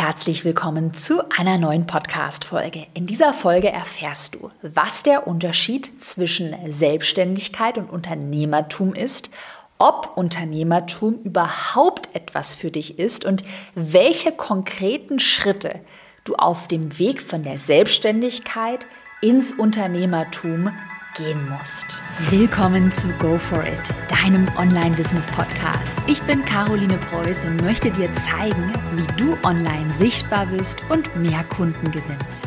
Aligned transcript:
Herzlich 0.00 0.44
willkommen 0.44 0.94
zu 0.94 1.28
einer 1.36 1.58
neuen 1.58 1.84
Podcast-Folge. 1.84 2.86
In 2.94 3.08
dieser 3.08 3.32
Folge 3.32 3.72
erfährst 3.72 4.36
du, 4.36 4.52
was 4.62 5.02
der 5.02 5.26
Unterschied 5.26 5.90
zwischen 6.00 6.54
Selbstständigkeit 6.70 7.78
und 7.78 7.90
Unternehmertum 7.90 8.94
ist, 8.94 9.28
ob 9.76 10.12
Unternehmertum 10.14 11.18
überhaupt 11.24 12.14
etwas 12.14 12.54
für 12.54 12.70
dich 12.70 13.00
ist 13.00 13.24
und 13.24 13.42
welche 13.74 14.30
konkreten 14.30 15.18
Schritte 15.18 15.80
du 16.22 16.36
auf 16.36 16.68
dem 16.68 17.00
Weg 17.00 17.20
von 17.20 17.42
der 17.42 17.58
Selbstständigkeit 17.58 18.86
ins 19.20 19.52
Unternehmertum 19.52 20.70
gehen 21.18 21.48
musst. 21.48 22.00
Willkommen 22.30 22.92
zu 22.92 23.08
Go 23.14 23.38
For 23.38 23.64
It, 23.64 23.92
deinem 24.08 24.48
Online-Business-Podcast. 24.56 25.98
Ich 26.06 26.22
bin 26.22 26.44
Caroline 26.44 26.96
Preuß 26.96 27.44
und 27.44 27.62
möchte 27.62 27.90
dir 27.90 28.12
zeigen, 28.14 28.72
wie 28.94 29.06
du 29.16 29.36
online 29.42 29.92
sichtbar 29.92 30.46
bist 30.46 30.80
und 30.88 31.14
mehr 31.16 31.42
Kunden 31.44 31.90
gewinnst. 31.90 32.46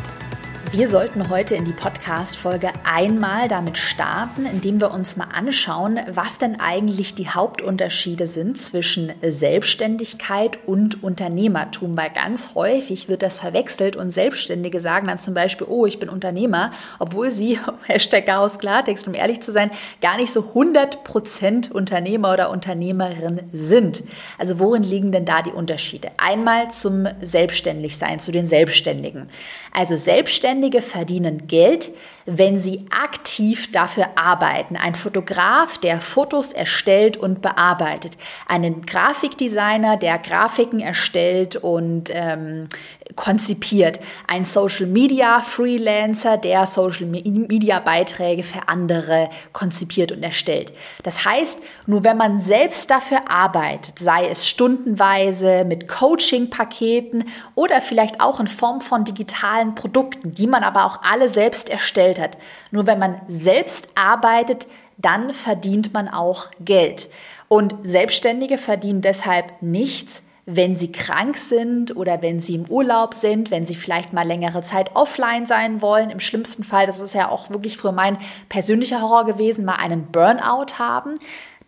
Wir 0.70 0.88
sollten 0.88 1.28
heute 1.28 1.54
in 1.54 1.66
die 1.66 1.72
Podcast-Folge 1.72 2.70
einmal 2.84 3.46
damit 3.48 3.76
starten, 3.76 4.46
indem 4.46 4.80
wir 4.80 4.92
uns 4.92 5.16
mal 5.16 5.28
anschauen, 5.34 6.00
was 6.08 6.38
denn 6.38 6.60
eigentlich 6.60 7.14
die 7.14 7.28
Hauptunterschiede 7.28 8.26
sind 8.26 8.58
zwischen 8.58 9.12
Selbstständigkeit 9.20 10.58
und 10.64 11.02
Unternehmertum, 11.02 11.94
weil 11.98 12.08
ganz 12.08 12.54
häufig 12.54 13.10
wird 13.10 13.22
das 13.22 13.40
verwechselt 13.40 13.96
und 13.96 14.12
Selbstständige 14.12 14.80
sagen 14.80 15.08
dann 15.08 15.18
zum 15.18 15.34
Beispiel, 15.34 15.66
oh, 15.68 15.84
ich 15.84 15.98
bin 15.98 16.08
Unternehmer, 16.08 16.70
obwohl 16.98 17.30
sie, 17.30 17.58
Hashtag 17.86 18.24
Chaos 18.24 18.58
Klartext, 18.58 19.06
um 19.06 19.14
ehrlich 19.14 19.42
zu 19.42 19.52
sein, 19.52 19.70
gar 20.00 20.16
nicht 20.16 20.32
so 20.32 20.52
100% 20.54 21.70
Unternehmer 21.70 22.32
oder 22.32 22.48
Unternehmerin 22.48 23.42
sind. 23.52 24.04
Also 24.38 24.58
worin 24.58 24.84
liegen 24.84 25.12
denn 25.12 25.26
da 25.26 25.42
die 25.42 25.52
Unterschiede? 25.52 26.08
Einmal 26.16 26.70
zum 26.70 27.06
Selbstständigsein, 27.20 28.20
zu 28.20 28.32
den 28.32 28.46
Selbstständigen. 28.46 29.26
Also 29.72 29.98
Selbstständig 29.98 30.51
Selbstständige 30.52 30.82
verdienen 30.82 31.46
Geld, 31.46 31.92
wenn 32.26 32.58
sie 32.58 32.84
aktiv 32.90 33.72
dafür 33.72 34.08
arbeiten. 34.16 34.76
Ein 34.76 34.94
Fotograf, 34.94 35.78
der 35.78 35.98
Fotos 35.98 36.52
erstellt 36.52 37.16
und 37.16 37.40
bearbeitet. 37.40 38.18
Ein 38.46 38.82
Grafikdesigner, 38.82 39.96
der 39.96 40.18
Grafiken 40.18 40.80
erstellt 40.80 41.56
und 41.56 42.10
ähm, 42.12 42.68
konzipiert. 43.16 44.00
Ein 44.26 44.44
Social 44.44 44.86
Media 44.86 45.40
Freelancer, 45.40 46.36
der 46.36 46.66
Social 46.66 47.06
Media 47.06 47.78
Beiträge 47.80 48.42
für 48.42 48.68
andere 48.68 49.28
konzipiert 49.52 50.12
und 50.12 50.22
erstellt. 50.22 50.72
Das 51.02 51.24
heißt, 51.24 51.58
nur 51.86 52.04
wenn 52.04 52.16
man 52.16 52.40
selbst 52.40 52.90
dafür 52.90 53.30
arbeitet, 53.30 53.98
sei 53.98 54.28
es 54.28 54.48
stundenweise 54.48 55.64
mit 55.64 55.88
Coaching-Paketen 55.88 57.24
oder 57.54 57.80
vielleicht 57.80 58.20
auch 58.20 58.40
in 58.40 58.46
Form 58.46 58.80
von 58.80 59.04
digitalen 59.04 59.74
Produkten, 59.74 60.34
die 60.34 60.46
man 60.46 60.62
aber 60.62 60.84
auch 60.84 61.00
alle 61.02 61.28
selbst 61.28 61.68
erstellt 61.68 62.18
hat. 62.18 62.38
Nur 62.70 62.86
wenn 62.86 62.98
man 62.98 63.20
selbst 63.28 63.88
arbeitet, 63.94 64.66
dann 64.96 65.32
verdient 65.32 65.92
man 65.92 66.08
auch 66.08 66.50
Geld. 66.60 67.08
Und 67.48 67.74
Selbstständige 67.82 68.56
verdienen 68.56 69.02
deshalb 69.02 69.60
nichts, 69.60 70.22
wenn 70.44 70.74
sie 70.74 70.90
krank 70.90 71.36
sind 71.36 71.96
oder 71.96 72.20
wenn 72.20 72.40
sie 72.40 72.56
im 72.56 72.64
Urlaub 72.68 73.14
sind, 73.14 73.50
wenn 73.50 73.64
sie 73.64 73.76
vielleicht 73.76 74.12
mal 74.12 74.26
längere 74.26 74.62
Zeit 74.62 74.90
offline 74.94 75.46
sein 75.46 75.80
wollen. 75.80 76.10
Im 76.10 76.20
schlimmsten 76.20 76.64
Fall, 76.64 76.86
das 76.86 77.00
ist 77.00 77.14
ja 77.14 77.28
auch 77.28 77.50
wirklich 77.50 77.76
für 77.76 77.92
mein 77.92 78.18
persönlicher 78.48 79.02
Horror 79.02 79.24
gewesen, 79.24 79.64
mal 79.64 79.76
einen 79.76 80.06
Burnout 80.10 80.78
haben. 80.78 81.14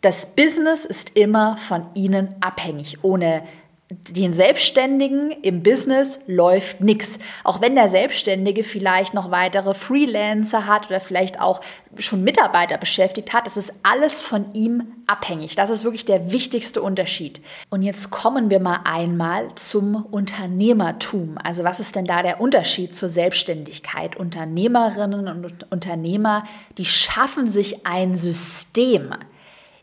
Das 0.01 0.35
Business 0.35 0.85
ist 0.85 1.17
immer 1.17 1.57
von 1.57 1.87
ihnen 1.95 2.35
abhängig. 2.41 2.99
Ohne 3.03 3.43
den 3.91 4.33
Selbstständigen 4.33 5.31
im 5.43 5.63
Business 5.63 6.19
läuft 6.27 6.81
nichts. 6.81 7.19
Auch 7.45 7.61
wenn 7.61 7.75
der 7.75 7.91
Selbstständige 7.91 8.65
vielleicht 8.65 9.13
noch 9.13 9.31
weitere 9.31 9.75
Freelancer 9.75 10.67
hat 10.67 10.87
oder 10.87 11.01
vielleicht 11.01 11.39
auch 11.39 11.61
schon 11.99 12.25
Mitarbeiter 12.25 12.79
beschäftigt 12.79 13.35
hat, 13.35 13.47
das 13.47 13.59
ist 13.59 13.75
alles 13.83 14.23
von 14.23 14.53
ihm 14.55 14.95
abhängig. 15.07 15.55
Das 15.55 15.69
ist 15.69 15.85
wirklich 15.85 16.07
der 16.07 16.33
wichtigste 16.33 16.81
Unterschied. 16.81 17.43
Und 17.69 17.83
jetzt 17.83 18.11
kommen 18.11 18.49
wir 18.49 18.59
mal 18.59 18.81
einmal 18.85 19.55
zum 19.55 20.07
Unternehmertum. 20.11 21.37
Also 21.43 21.63
was 21.63 21.79
ist 21.79 21.95
denn 21.95 22.07
da 22.07 22.23
der 22.23 22.41
Unterschied 22.41 22.97
zur 22.97 23.11
Selbstständigkeit? 23.11 24.17
Unternehmerinnen 24.17 25.29
und 25.29 25.71
Unternehmer, 25.71 26.45
die 26.79 26.87
schaffen 26.87 27.51
sich 27.51 27.87
ein 27.87 28.17
System, 28.17 29.11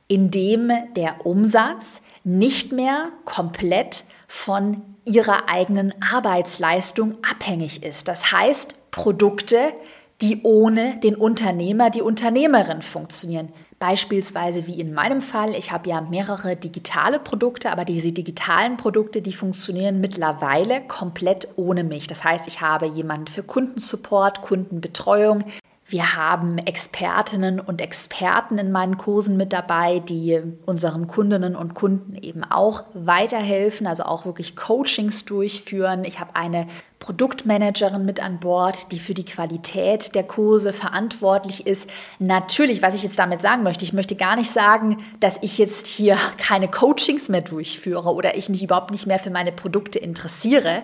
in 0.08 0.31
dem 0.31 0.72
der 0.96 1.24
Umsatz 1.25 2.02
nicht 2.24 2.72
mehr 2.72 3.09
komplett 3.26 4.06
von 4.28 4.82
ihrer 5.06 5.50
eigenen 5.50 5.94
Arbeitsleistung 6.02 7.18
abhängig 7.30 7.84
ist. 7.84 8.08
Das 8.08 8.32
heißt, 8.32 8.92
Produkte, 8.92 9.74
die 10.22 10.42
ohne 10.44 10.98
den 11.00 11.16
Unternehmer, 11.16 11.90
die 11.90 12.02
Unternehmerin 12.02 12.81
funktionieren. 12.81 13.52
Beispielsweise 13.80 14.68
wie 14.68 14.80
in 14.80 14.94
meinem 14.94 15.22
Fall, 15.22 15.56
ich 15.56 15.72
habe 15.72 15.90
ja 15.90 16.02
mehrere 16.02 16.56
digitale 16.56 17.18
Produkte, 17.18 17.72
aber 17.72 17.84
diese 17.84 18.12
digitalen 18.12 18.78
Produkte, 18.78 19.24
die 19.24 19.34
funktionieren 19.34 20.00
mittlerweile 20.00 20.81
komplett 20.81 21.48
ohne 21.56 21.84
mich. 21.84 22.06
Das 22.06 22.24
heißt, 22.24 22.48
ich 22.48 22.62
habe 22.62 22.86
jemanden 22.86 23.26
für 23.26 23.42
Kundensupport, 23.42 24.44
Kundenbetreuung, 24.44 25.44
wir 25.91 26.16
haben 26.16 26.57
Expertinnen 26.57 27.59
und 27.59 27.81
Experten 27.81 28.57
in 28.57 28.72
meinen 28.72 28.97
Kursen 28.97 29.38
mit 29.38 29.53
dabei, 29.53 30.00
die 30.00 30.41
unseren 30.66 31.07
Kundinnen 31.07 31.56
und 31.56 31.74
Kunden 31.74 32.16
eben 32.16 32.44
auch 32.44 32.84
weiterhelfen, 32.94 33.88
also 33.88 34.03
auch 34.03 34.25
wirklich 34.25 34.56
Coachings 34.56 35.25
durchführen. 35.25 36.03
Ich 36.03 36.19
habe 36.19 36.35
eine 36.35 36.68
Produktmanagerin 37.01 38.06
mit 38.06 38.23
an 38.23 38.39
Bord, 38.39 38.91
die 38.91 39.00
für 39.00 39.16
die 39.16 39.25
Qualität 39.25 40.13
der 40.13 40.23
Kurse 40.23 40.72
verantwortlich 40.72 41.66
ist. 41.66 41.89
Natürlich, 42.19 42.84
was 42.84 42.94
ich 42.94 43.01
jetzt 43.01 43.17
damit 43.17 43.41
sagen 43.41 43.63
möchte, 43.63 43.84
ich 43.84 43.91
möchte 43.91 44.16
gar 44.16 44.35
nicht 44.35 44.51
sagen, 44.51 45.03
dass 45.19 45.39
ich 45.41 45.57
jetzt 45.57 45.88
hier 45.88 46.16
keine 46.38 46.69
Coachings 46.69 47.28
mehr 47.28 47.41
durchführe 47.41 48.13
oder 48.13 48.38
ich 48.38 48.50
mich 48.50 48.63
überhaupt 48.63 48.91
nicht 48.91 49.07
mehr 49.07 49.17
für 49.17 49.31
meine 49.31 49.51
Produkte 49.51 49.97
interessiere. 49.97 50.84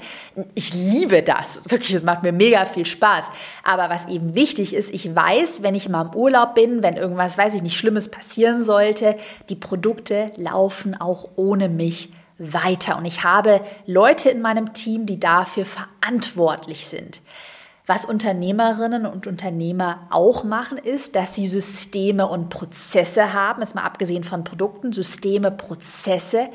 Ich 0.55 0.73
liebe 0.73 1.21
das. 1.21 1.69
Wirklich, 1.69 1.93
es 1.93 2.03
macht 2.03 2.23
mir 2.23 2.33
mega 2.33 2.65
viel 2.65 2.87
Spaß. 2.87 3.29
Aber 3.63 3.91
was 3.91 4.07
eben 4.07 4.33
wichtig 4.33 4.73
ist, 4.73 4.91
ich 4.91 5.15
weiß, 5.15 5.61
wenn 5.61 5.75
ich 5.75 5.87
mal 5.87 6.07
im 6.07 6.15
Urlaub 6.15 6.55
bin, 6.55 6.81
wenn 6.81 6.97
irgendwas, 6.97 7.37
weiß 7.37 7.53
ich 7.53 7.61
nicht, 7.61 7.77
Schlimmes 7.77 8.09
passieren 8.09 8.63
sollte, 8.63 9.15
die 9.49 9.55
Produkte 9.55 10.31
laufen 10.35 10.99
auch 10.99 11.29
ohne 11.35 11.69
mich 11.69 12.09
weiter. 12.37 12.97
Und 12.97 13.05
ich 13.05 13.23
habe 13.23 13.61
Leute 13.85 14.29
in 14.29 14.41
meinem 14.41 14.73
Team, 14.73 15.05
die 15.05 15.19
dafür 15.19 15.65
verantwortlich 15.65 16.87
sind. 16.87 17.21
Was 17.85 18.05
Unternehmerinnen 18.05 19.05
und 19.05 19.27
Unternehmer 19.27 20.07
auch 20.09 20.43
machen, 20.43 20.77
ist, 20.77 21.15
dass 21.15 21.35
sie 21.35 21.47
Systeme 21.47 22.27
und 22.27 22.49
Prozesse 22.49 23.31
haben, 23.33 23.61
jetzt 23.61 23.75
mal 23.75 23.83
abgesehen 23.83 24.25
von 24.25 24.43
Produkten, 24.43 24.91
Systeme, 24.91 25.51
Prozesse, 25.51 26.49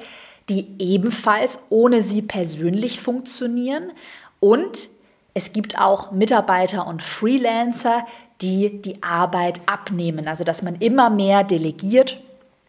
die 0.50 0.74
ebenfalls 0.78 1.60
ohne 1.70 2.02
sie 2.02 2.20
persönlich 2.20 3.00
funktionieren. 3.00 3.92
Und 4.40 4.90
es 5.32 5.54
gibt 5.54 5.78
auch 5.80 6.12
Mitarbeiter 6.12 6.86
und 6.86 7.02
Freelancer, 7.02 8.04
die 8.42 8.82
die 8.82 9.02
Arbeit 9.02 9.62
abnehmen, 9.64 10.28
also 10.28 10.44
dass 10.44 10.62
man 10.62 10.74
immer 10.76 11.08
mehr 11.08 11.44
delegiert 11.44 12.20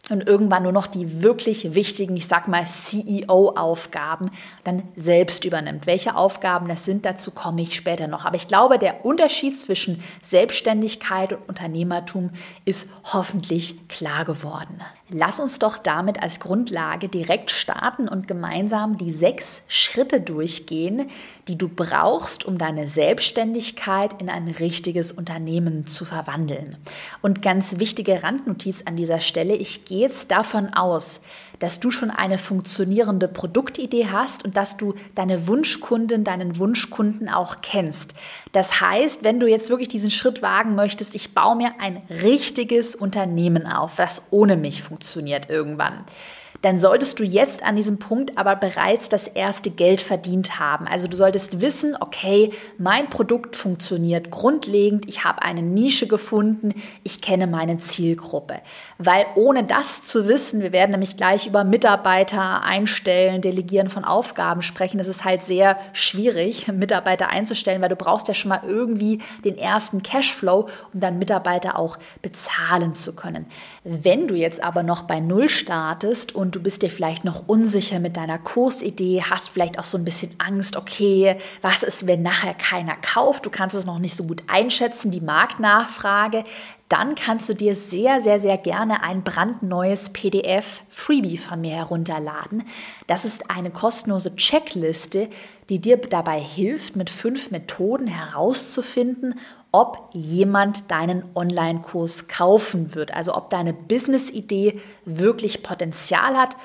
und 0.10 0.28
irgendwann 0.28 0.64
nur 0.64 0.74
noch 0.74 0.88
die 0.88 1.24
wirklich 1.24 1.76
wichtigen, 1.76 2.18
ich 2.18 2.28
sag 2.28 2.50
mal 2.50 2.66
CEO-Aufgaben 2.66 4.32
dann 4.66 4.84
selbst 4.98 5.46
übernimmt. 5.46 5.88
Welche 5.88 6.18
Aufgaben 6.18 6.68
das 6.68 6.84
sind, 6.84 7.06
dazu 7.06 7.32
komme 7.32 7.62
ich 7.62 7.76
später 7.76 8.08
noch. 8.08 8.26
Aber 8.26 8.36
ich 8.36 8.50
glaube, 8.50 8.78
der 8.78 9.06
Unterschied 9.06 9.58
zwischen 9.58 10.04
Selbstständigkeit 10.22 11.32
und 11.32 11.48
Unternehmertum 11.48 12.32
ist 12.66 12.90
hoffentlich 13.14 13.88
klar 13.88 14.26
geworden. 14.26 14.82
Lass 15.16 15.40
uns 15.40 15.60
doch 15.60 15.78
damit 15.78 16.24
als 16.24 16.40
Grundlage 16.40 17.08
direkt 17.08 17.52
starten 17.52 18.10
und 18.10 18.28
gemeinsam 18.28 18.98
die 18.98 19.12
sechs 19.12 19.62
Schritte 19.68 20.20
durchgehen, 20.20 21.10
die 21.48 21.58
du 21.58 21.70
brauchst, 21.70 22.46
um 22.46 22.58
deine 22.58 22.88
Selbstständigkeit 22.88 24.20
in 24.20 24.30
ein 24.30 24.48
richtiges 24.48 25.12
Unternehmen 25.12 25.86
zu 25.86 26.04
verwandeln. 26.04 26.78
Und 27.22 27.44
ganz 27.44 27.80
wichtige 27.80 28.24
Randnotiz 28.24 28.84
an 28.88 28.96
dieser 28.96 29.22
Stelle, 29.22 29.56
ich 29.56 29.86
gehe 29.86 29.93
jetzt 30.00 30.32
davon 30.32 30.74
aus, 30.74 31.22
dass 31.60 31.80
du 31.80 31.92
schon 31.92 32.12
eine 32.12 32.38
funktionierende 32.38 33.28
Produktidee 33.28 34.08
hast 34.12 34.44
und 34.44 34.58
dass 34.58 34.76
du 34.76 34.96
deine 35.16 35.48
Wunschkundin, 35.48 36.24
deinen 36.24 36.58
Wunschkunden 36.58 37.30
auch 37.30 37.62
kennst. 37.62 38.14
Das 38.52 38.82
heißt, 38.82 39.24
wenn 39.24 39.40
du 39.40 39.48
jetzt 39.48 39.70
wirklich 39.70 39.88
diesen 39.88 40.12
Schritt 40.12 40.42
wagen 40.42 40.76
möchtest, 40.76 41.16
ich 41.16 41.34
baue 41.34 41.56
mir 41.56 41.72
ein 41.80 42.02
richtiges 42.10 42.96
Unternehmen 42.96 43.66
auf, 43.66 43.96
das 43.96 44.24
ohne 44.32 44.58
mich 44.58 44.84
funktioniert 44.84 45.50
irgendwann 45.50 46.04
dann 46.64 46.80
solltest 46.80 47.20
du 47.20 47.26
jetzt 47.26 47.62
an 47.62 47.76
diesem 47.76 48.00
Punkt 48.00 48.38
aber 48.38 48.56
bereits 48.56 49.10
das 49.10 49.28
erste 49.28 49.70
Geld 49.70 50.00
verdient 50.00 50.60
haben. 50.60 50.88
Also 50.88 51.10
du 51.10 51.18
solltest 51.18 51.60
wissen, 51.60 51.98
okay, 52.00 52.54
mein 52.78 53.10
Produkt 53.10 53.58
funktioniert 53.58 54.32
grundlegend, 54.32 55.06
ich 55.10 55.26
habe 55.26 55.42
eine 55.42 55.62
Nische 55.62 56.08
gefunden, 56.08 56.74
ich 57.04 57.20
kenne 57.20 57.48
meine 57.48 57.78
Zielgruppe. 57.80 58.62
Weil 58.98 59.26
ohne 59.36 59.66
das 59.66 60.04
zu 60.04 60.30
wissen, 60.30 60.62
wir 60.62 60.72
werden 60.72 60.92
nämlich 60.92 61.18
gleich 61.18 61.48
über 61.48 61.66
Mitarbeiter 61.66 62.64
einstellen, 62.64 63.42
Delegieren 63.42 63.90
von 63.90 64.06
Aufgaben 64.06 64.62
sprechen, 64.62 64.98
das 64.98 65.10
ist 65.10 65.26
halt 65.26 65.44
sehr 65.44 65.78
schwierig, 65.92 66.68
Mitarbeiter 66.72 67.28
einzustellen, 67.28 67.82
weil 67.82 67.90
du 67.90 67.98
brauchst 67.98 68.30
ja 68.30 68.34
schon 68.34 68.50
mal 68.50 68.62
irgendwie 68.66 69.20
den 69.44 69.58
ersten 69.58 70.02
Cashflow, 70.02 70.70
um 70.94 71.00
dann 71.02 71.20
Mitarbeiter 71.20 71.78
auch 71.78 71.98
bezahlen 72.22 72.96
zu 72.96 73.14
können. 73.14 73.48
Wenn 73.84 74.30
du 74.30 74.36
jetzt 74.36 74.64
aber 74.64 74.82
noch 74.82 75.04
bei 75.04 75.20
Null 75.20 75.50
startest 75.50 76.34
und 76.34 76.53
du 76.56 76.62
bist 76.62 76.82
dir 76.82 76.90
vielleicht 76.90 77.26
noch 77.26 77.48
unsicher 77.48 78.00
mit 78.00 78.16
deiner 78.16 78.40
Kursidee, 78.40 79.24
hast 79.30 79.50
vielleicht 79.50 79.80
auch 79.80 79.84
so 79.84 79.98
ein 79.98 80.06
bisschen 80.06 80.32
Angst, 80.38 80.76
okay, 80.76 81.38
was 81.62 81.84
ist, 81.84 82.08
wenn 82.08 82.22
nachher 82.22 82.54
keiner 82.54 82.96
kauft, 82.96 83.46
du 83.46 83.50
kannst 83.50 83.76
es 83.76 83.86
noch 83.86 84.00
nicht 84.00 84.16
so 84.16 84.24
gut 84.24 84.44
einschätzen, 84.48 85.12
die 85.12 85.22
Marktnachfrage, 85.22 86.44
dann 86.90 87.16
kannst 87.16 87.50
du 87.50 87.56
dir 87.56 87.76
sehr, 87.76 88.22
sehr, 88.22 88.40
sehr 88.40 88.58
gerne 88.58 89.02
ein 89.02 89.24
brandneues 89.24 90.12
PDF-Freebie 90.12 91.38
von 91.38 91.60
mir 91.60 91.72
herunterladen. 91.72 92.64
Das 93.08 93.26
ist 93.26 93.50
eine 93.50 93.72
kostenlose 93.72 94.36
Checkliste, 94.36 95.28
die 95.70 95.80
dir 95.80 95.98
dabei 95.98 96.40
hilft, 96.40 96.96
mit 96.96 97.10
fünf 97.10 97.50
Methoden 97.50 98.06
herauszufinden, 98.06 99.40
ob 99.74 100.10
jemand 100.14 100.90
deinen 100.92 101.26
Online-Kurs 101.36 102.30
kaufen 102.30 102.96
wird. 102.96 103.14
Also 103.14 103.36
ob 103.36 103.50
deine 103.50 103.74
Business-Idee 103.74 104.80
wirklich 105.04 105.64
Potenzial 105.64 106.38
hat, 106.38 106.56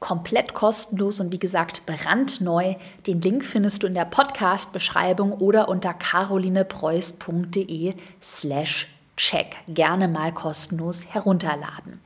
komplett 0.00 0.54
kostenlos 0.54 1.18
und 1.18 1.32
wie 1.32 1.38
gesagt 1.38 1.84
brandneu. 1.86 2.74
Den 3.06 3.20
Link 3.20 3.44
findest 3.44 3.82
du 3.82 3.88
in 3.88 3.94
der 3.94 4.04
Podcast-Beschreibung 4.04 5.32
oder 5.32 5.68
unter 5.68 5.94
carolinepreuß.de 5.94 7.94
slash 8.22 8.86
check. 9.16 9.56
Gerne 9.66 10.06
mal 10.06 10.32
kostenlos 10.32 11.06
herunterladen. 11.06 12.00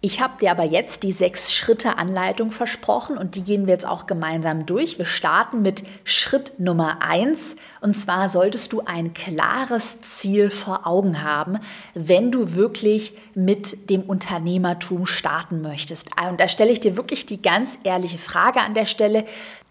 Ich 0.00 0.20
habe 0.20 0.38
dir 0.40 0.52
aber 0.52 0.62
jetzt 0.62 1.02
die 1.02 1.10
sechs 1.10 1.52
Schritte 1.52 1.98
Anleitung 1.98 2.52
versprochen 2.52 3.18
und 3.18 3.34
die 3.34 3.42
gehen 3.42 3.66
wir 3.66 3.74
jetzt 3.74 3.86
auch 3.86 4.06
gemeinsam 4.06 4.64
durch. 4.64 4.96
Wir 4.96 5.04
starten 5.04 5.60
mit 5.60 5.82
Schritt 6.04 6.52
Nummer 6.58 7.02
eins 7.02 7.56
und 7.80 7.94
zwar 7.98 8.28
solltest 8.28 8.72
du 8.72 8.82
ein 8.82 9.12
klares 9.12 10.00
Ziel 10.00 10.52
vor 10.52 10.86
Augen 10.86 11.24
haben, 11.24 11.58
wenn 11.94 12.30
du 12.30 12.54
wirklich 12.54 13.14
mit 13.34 13.90
dem 13.90 14.02
Unternehmertum 14.02 15.04
starten 15.04 15.62
möchtest. 15.62 16.10
Und 16.30 16.38
da 16.38 16.46
stelle 16.46 16.70
ich 16.70 16.78
dir 16.78 16.96
wirklich 16.96 17.26
die 17.26 17.42
ganz 17.42 17.80
ehrliche 17.82 18.18
Frage 18.18 18.60
an 18.60 18.74
der 18.74 18.86
Stelle. 18.86 19.24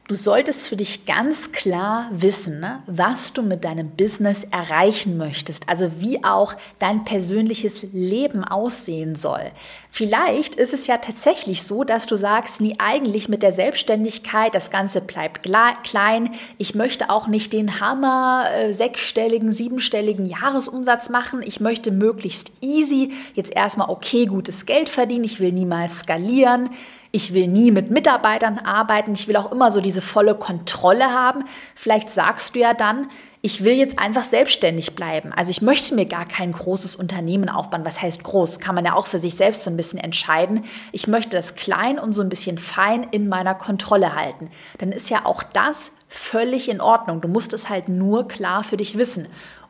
Du 0.07 0.15
solltest 0.15 0.69
für 0.69 0.77
dich 0.77 1.05
ganz 1.05 1.51
klar 1.51 2.09
wissen, 2.11 2.61
ne, 2.61 2.81
was 2.87 3.33
du 3.33 3.41
mit 3.41 3.65
deinem 3.65 3.89
Business 3.89 4.45
erreichen 4.45 5.17
möchtest, 5.17 5.67
also 5.67 5.99
wie 5.99 6.23
auch 6.23 6.53
dein 6.79 7.03
persönliches 7.03 7.85
Leben 7.91 8.45
aussehen 8.45 9.17
soll. 9.17 9.51
Vielleicht 9.91 10.55
ist 10.55 10.73
es 10.73 10.87
ja 10.87 10.97
tatsächlich 10.99 11.63
so, 11.63 11.83
dass 11.83 12.05
du 12.05 12.15
sagst, 12.15 12.61
nie 12.61 12.75
eigentlich 12.79 13.27
mit 13.27 13.43
der 13.43 13.51
Selbstständigkeit, 13.51 14.55
das 14.55 14.71
Ganze 14.71 15.01
bleibt 15.01 15.43
klein. 15.83 16.33
Ich 16.57 16.73
möchte 16.73 17.09
auch 17.09 17.27
nicht 17.27 17.51
den 17.51 17.81
Hammer 17.81 18.45
äh, 18.55 18.71
sechsstelligen, 18.71 19.51
siebenstelligen 19.51 20.25
Jahresumsatz 20.25 21.09
machen. 21.09 21.41
Ich 21.43 21.59
möchte 21.59 21.91
möglichst 21.91 22.53
easy 22.61 23.11
jetzt 23.33 23.53
erstmal 23.53 23.89
okay 23.89 24.25
gutes 24.25 24.65
Geld 24.65 24.87
verdienen. 24.87 25.25
Ich 25.25 25.41
will 25.41 25.51
niemals 25.51 25.99
skalieren. 25.99 26.69
Ich 27.11 27.33
will 27.33 27.47
nie 27.47 27.71
mit 27.71 27.91
Mitarbeitern 27.91 28.59
arbeiten. 28.59 29.13
Ich 29.13 29.27
will 29.27 29.37
auch 29.37 29.51
immer 29.51 29.71
so 29.71 29.81
diese 29.81 30.01
volle 30.01 30.35
Kontrolle 30.35 31.11
haben. 31.11 31.43
Vielleicht 31.75 32.09
sagst 32.09 32.55
du 32.55 32.59
ja 32.59 32.73
dann, 32.73 33.07
ich 33.41 33.63
will 33.63 33.75
jetzt 33.75 33.97
einfach 33.99 34.23
selbstständig 34.23 34.95
bleiben. 34.95 35.31
Also 35.31 35.51
ich 35.51 35.61
möchte 35.61 35.95
mir 35.95 36.05
gar 36.05 36.25
kein 36.25 36.51
großes 36.51 36.95
Unternehmen 36.95 37.49
aufbauen. 37.49 37.85
Was 37.85 38.01
heißt 38.01 38.23
groß? 38.23 38.59
Kann 38.59 38.75
man 38.75 38.83
ja 38.83 38.93
auch 38.93 39.07
für 39.07 39.19
sich 39.19 39.35
selbst 39.35 39.63
so 39.63 39.69
ein 39.69 39.77
bisschen 39.77 39.99
entscheiden. 39.99 40.65
Ich 40.91 41.07
möchte 41.07 41.37
das 41.37 41.55
klein 41.55 41.99
und 41.99 42.13
so 42.13 42.21
ein 42.23 42.29
bisschen 42.29 42.57
fein 42.57 43.07
in 43.11 43.29
meiner 43.29 43.55
Kontrolle 43.55 44.15
halten. 44.15 44.49
Dann 44.79 44.91
ist 44.91 45.09
ja 45.09 45.25
auch 45.25 45.43
das 45.43 45.93
völlig 46.09 46.67
in 46.67 46.81
Ordnung. 46.81 47.21
Du 47.21 47.27
musst 47.27 47.53
es 47.53 47.69
halt 47.69 47.89
nur 47.89 48.27
klar 48.27 48.63
für 48.63 48.75
dich 48.77 48.97
wissen. 48.97 49.27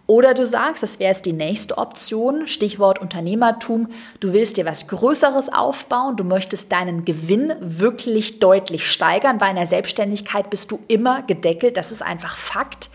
Oder 0.07 0.33
du 0.33 0.45
sagst, 0.45 0.83
das 0.83 0.99
wäre 0.99 1.11
jetzt 1.11 1.25
die 1.25 1.33
nächste 1.33 1.77
Option, 1.77 2.47
Stichwort 2.47 2.99
Unternehmertum, 2.99 3.89
du 4.21 4.31
willst 4.31 4.55
dir 4.55 4.65
was 4.65 4.87
Größeres 4.87 5.51
aufbauen, 5.51 6.15
du 6.15 6.23
möchtest 6.23 6.71
deinen 6.71 7.03
Gewinn 7.03 7.53
wirklich 7.59 8.39
deutlich 8.39 8.89
steigern, 8.89 9.41
weil 9.41 9.49
in 9.49 9.57
der 9.57 9.67
Selbstständigkeit 9.67 10.49
bist 10.49 10.71
du 10.71 10.79
immer 10.87 11.23
gedeckelt, 11.23 11.75
das 11.75 11.91
ist 11.91 12.01
einfach 12.01 12.37
Fakt. 12.37 12.89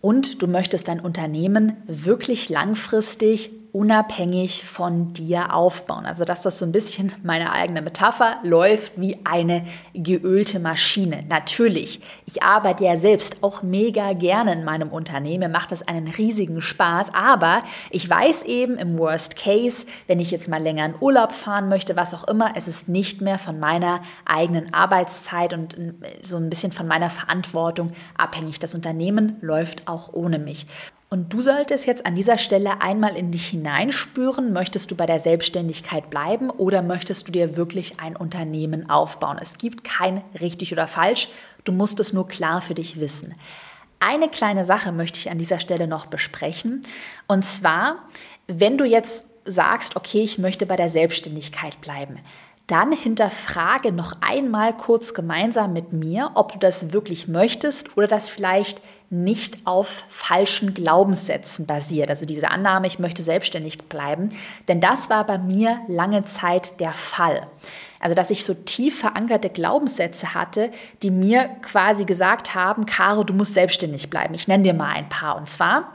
Und 0.00 0.42
du 0.42 0.48
möchtest 0.48 0.88
dein 0.88 1.00
Unternehmen 1.00 1.76
wirklich 1.86 2.48
langfristig 2.48 3.50
unabhängig 3.76 4.64
von 4.64 5.12
dir 5.12 5.54
aufbauen. 5.54 6.06
Also 6.06 6.24
dass 6.24 6.40
das 6.40 6.58
so 6.58 6.64
ein 6.64 6.72
bisschen 6.72 7.12
meine 7.22 7.52
eigene 7.52 7.82
Metapher 7.82 8.38
läuft 8.42 8.94
wie 8.96 9.18
eine 9.24 9.66
geölte 9.92 10.60
Maschine. 10.60 11.24
Natürlich, 11.28 12.00
ich 12.24 12.42
arbeite 12.42 12.84
ja 12.84 12.96
selbst 12.96 13.42
auch 13.42 13.62
mega 13.62 14.14
gerne 14.14 14.54
in 14.54 14.64
meinem 14.64 14.88
Unternehmen, 14.88 15.52
macht 15.52 15.72
das 15.72 15.86
einen 15.86 16.08
riesigen 16.08 16.62
Spaß, 16.62 17.12
aber 17.14 17.62
ich 17.90 18.08
weiß 18.08 18.44
eben 18.44 18.78
im 18.78 18.96
Worst 18.98 19.36
Case, 19.36 19.84
wenn 20.06 20.20
ich 20.20 20.30
jetzt 20.30 20.48
mal 20.48 20.62
länger 20.62 20.86
in 20.86 20.94
Urlaub 20.98 21.32
fahren 21.32 21.68
möchte, 21.68 21.96
was 21.96 22.14
auch 22.14 22.26
immer, 22.28 22.52
es 22.56 22.68
ist 22.68 22.88
nicht 22.88 23.20
mehr 23.20 23.38
von 23.38 23.60
meiner 23.60 24.00
eigenen 24.24 24.72
Arbeitszeit 24.72 25.52
und 25.52 25.76
so 26.22 26.38
ein 26.38 26.48
bisschen 26.48 26.72
von 26.72 26.88
meiner 26.88 27.10
Verantwortung 27.10 27.92
abhängig. 28.16 28.58
Das 28.58 28.74
Unternehmen 28.74 29.36
läuft 29.42 29.86
auch 29.86 30.14
ohne 30.14 30.38
mich. 30.38 30.66
Und 31.08 31.32
du 31.32 31.40
solltest 31.40 31.86
jetzt 31.86 32.04
an 32.04 32.16
dieser 32.16 32.36
Stelle 32.36 32.80
einmal 32.80 33.16
in 33.16 33.30
dich 33.30 33.46
hineinspüren, 33.48 34.52
möchtest 34.52 34.90
du 34.90 34.96
bei 34.96 35.06
der 35.06 35.20
Selbstständigkeit 35.20 36.10
bleiben 36.10 36.50
oder 36.50 36.82
möchtest 36.82 37.28
du 37.28 37.32
dir 37.32 37.56
wirklich 37.56 38.00
ein 38.00 38.16
Unternehmen 38.16 38.90
aufbauen? 38.90 39.38
Es 39.40 39.56
gibt 39.56 39.84
kein 39.84 40.22
richtig 40.40 40.72
oder 40.72 40.88
falsch, 40.88 41.28
du 41.64 41.70
musst 41.70 42.00
es 42.00 42.12
nur 42.12 42.26
klar 42.26 42.60
für 42.60 42.74
dich 42.74 42.98
wissen. 42.98 43.36
Eine 44.00 44.28
kleine 44.28 44.64
Sache 44.64 44.90
möchte 44.90 45.18
ich 45.20 45.30
an 45.30 45.38
dieser 45.38 45.60
Stelle 45.60 45.86
noch 45.86 46.06
besprechen. 46.06 46.82
Und 47.28 47.44
zwar, 47.46 48.08
wenn 48.48 48.76
du 48.76 48.84
jetzt 48.84 49.26
sagst, 49.44 49.94
okay, 49.94 50.22
ich 50.22 50.38
möchte 50.38 50.66
bei 50.66 50.76
der 50.76 50.90
Selbstständigkeit 50.90 51.80
bleiben, 51.80 52.18
dann 52.66 52.90
hinterfrage 52.90 53.92
noch 53.92 54.12
einmal 54.20 54.76
kurz 54.76 55.14
gemeinsam 55.14 55.72
mit 55.72 55.92
mir, 55.92 56.32
ob 56.34 56.52
du 56.52 56.58
das 56.58 56.92
wirklich 56.92 57.28
möchtest 57.28 57.96
oder 57.96 58.08
das 58.08 58.28
vielleicht 58.28 58.82
nicht 59.08 59.58
auf 59.66 60.04
falschen 60.08 60.74
Glaubenssätzen 60.74 61.66
basiert. 61.66 62.08
Also 62.10 62.26
diese 62.26 62.50
Annahme, 62.50 62.86
ich 62.86 62.98
möchte 62.98 63.22
selbstständig 63.22 63.84
bleiben. 63.84 64.32
Denn 64.68 64.80
das 64.80 65.10
war 65.10 65.24
bei 65.24 65.38
mir 65.38 65.78
lange 65.86 66.24
Zeit 66.24 66.80
der 66.80 66.92
Fall. 66.92 67.46
Also 68.00 68.14
dass 68.14 68.30
ich 68.30 68.44
so 68.44 68.54
tief 68.54 69.00
verankerte 69.00 69.48
Glaubenssätze 69.48 70.34
hatte, 70.34 70.70
die 71.02 71.10
mir 71.10 71.48
quasi 71.62 72.04
gesagt 72.04 72.54
haben, 72.54 72.86
Caro, 72.86 73.24
du 73.24 73.32
musst 73.32 73.54
selbstständig 73.54 74.10
bleiben. 74.10 74.34
Ich 74.34 74.48
nenne 74.48 74.64
dir 74.64 74.74
mal 74.74 74.92
ein 74.92 75.08
paar. 75.08 75.36
Und 75.36 75.48
zwar, 75.48 75.92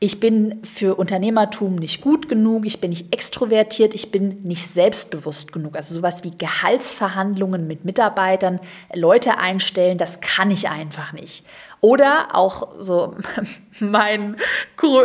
ich 0.00 0.20
bin 0.20 0.62
für 0.64 0.94
Unternehmertum 0.94 1.74
nicht 1.74 2.00
gut 2.02 2.28
genug, 2.28 2.66
ich 2.66 2.80
bin 2.80 2.90
nicht 2.90 3.12
extrovertiert, 3.12 3.94
ich 3.94 4.12
bin 4.12 4.42
nicht 4.42 4.68
selbstbewusst 4.68 5.52
genug. 5.52 5.74
Also 5.74 5.96
sowas 5.96 6.22
wie 6.22 6.30
Gehaltsverhandlungen 6.30 7.66
mit 7.66 7.84
Mitarbeitern, 7.84 8.60
Leute 8.94 9.38
einstellen, 9.38 9.98
das 9.98 10.20
kann 10.20 10.52
ich 10.52 10.68
einfach 10.68 11.12
nicht. 11.12 11.44
Oder 11.80 12.28
auch 12.32 12.68
so 12.78 13.16
mein, 13.80 14.36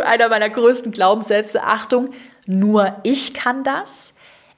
einer 0.04 0.28
meiner 0.28 0.48
größten 0.48 0.92
Glaubenssätze, 0.92 1.64
Achtung, 1.64 2.10
nur 2.46 2.96
ich 3.02 3.34
kann 3.34 3.64
das 3.64 4.14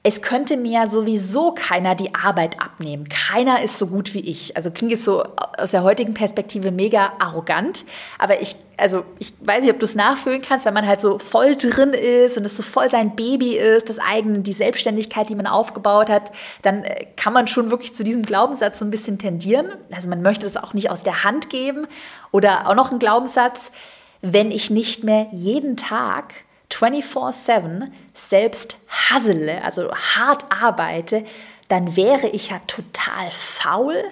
es 0.07 0.21
könnte 0.21 0.55
mir 0.55 0.87
sowieso 0.87 1.51
keiner 1.51 1.93
die 1.93 2.15
Arbeit 2.15 2.61
abnehmen. 2.61 3.09
Keiner 3.09 3.61
ist 3.61 3.77
so 3.77 3.87
gut 3.87 4.13
wie 4.13 4.21
ich. 4.21 4.55
Also 4.55 4.71
klingt 4.71 4.93
es 4.93 5.03
so 5.03 5.25
aus 5.57 5.71
der 5.71 5.83
heutigen 5.83 6.13
Perspektive 6.13 6.71
mega 6.71 7.11
arrogant, 7.19 7.83
aber 8.17 8.41
ich, 8.41 8.55
also 8.77 9.03
ich 9.19 9.33
weiß 9.41 9.63
nicht, 9.63 9.73
ob 9.73 9.79
du 9.79 9.83
es 9.83 9.95
nachfühlen 9.95 10.41
kannst, 10.41 10.65
wenn 10.65 10.73
man 10.73 10.87
halt 10.87 11.01
so 11.01 11.19
voll 11.19 11.57
drin 11.57 11.91
ist 11.91 12.37
und 12.37 12.45
es 12.45 12.55
so 12.55 12.63
voll 12.63 12.89
sein 12.89 13.17
Baby 13.17 13.57
ist, 13.57 13.89
das 13.89 13.99
eigene, 13.99 14.39
die 14.39 14.53
Selbstständigkeit, 14.53 15.27
die 15.27 15.35
man 15.35 15.45
aufgebaut 15.45 16.07
hat, 16.07 16.31
dann 16.61 16.85
äh, 16.85 17.07
kann 17.17 17.33
man 17.33 17.49
schon 17.49 17.69
wirklich 17.69 17.93
zu 17.93 18.05
diesem 18.05 18.23
Glaubenssatz 18.23 18.79
so 18.79 18.85
ein 18.85 18.91
bisschen 18.91 19.19
tendieren. 19.19 19.73
Also 19.93 20.07
man 20.07 20.21
möchte 20.21 20.45
das 20.45 20.55
auch 20.55 20.73
nicht 20.73 20.89
aus 20.89 21.03
der 21.03 21.25
Hand 21.25 21.49
geben. 21.49 21.85
Oder 22.31 22.69
auch 22.69 22.75
noch 22.75 22.93
ein 22.93 22.99
Glaubenssatz, 22.99 23.73
wenn 24.21 24.51
ich 24.51 24.69
nicht 24.69 25.03
mehr 25.03 25.27
jeden 25.33 25.75
Tag 25.75 26.33
24/7 26.71 27.91
selbst 28.17 28.77
hassele, 28.87 29.63
also 29.63 29.91
hart 29.93 30.45
arbeite, 30.49 31.23
dann 31.67 31.95
wäre 31.95 32.27
ich 32.27 32.49
ja 32.49 32.59
total 32.67 33.29
faul 33.31 34.03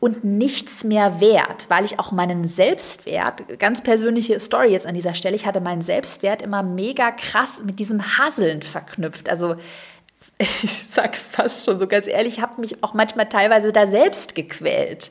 und 0.00 0.24
nichts 0.24 0.84
mehr 0.84 1.20
wert, 1.20 1.66
weil 1.68 1.84
ich 1.84 1.98
auch 1.98 2.12
meinen 2.12 2.46
Selbstwert, 2.46 3.58
ganz 3.58 3.82
persönliche 3.82 4.38
Story 4.38 4.68
jetzt 4.68 4.86
an 4.86 4.94
dieser 4.94 5.14
Stelle, 5.14 5.36
ich 5.36 5.46
hatte 5.46 5.60
meinen 5.60 5.82
Selbstwert 5.82 6.42
immer 6.42 6.62
mega 6.62 7.10
krass 7.10 7.62
mit 7.64 7.78
diesem 7.78 8.18
Hasseln 8.18 8.62
verknüpft. 8.62 9.28
Also 9.28 9.56
ich 10.38 10.72
sage 10.88 11.16
fast 11.16 11.64
schon 11.64 11.78
so 11.78 11.86
ganz 11.86 12.06
ehrlich, 12.06 12.40
habe 12.40 12.60
mich 12.60 12.82
auch 12.82 12.94
manchmal 12.94 13.28
teilweise 13.28 13.72
da 13.72 13.86
selbst 13.86 14.34
gequält. 14.34 15.10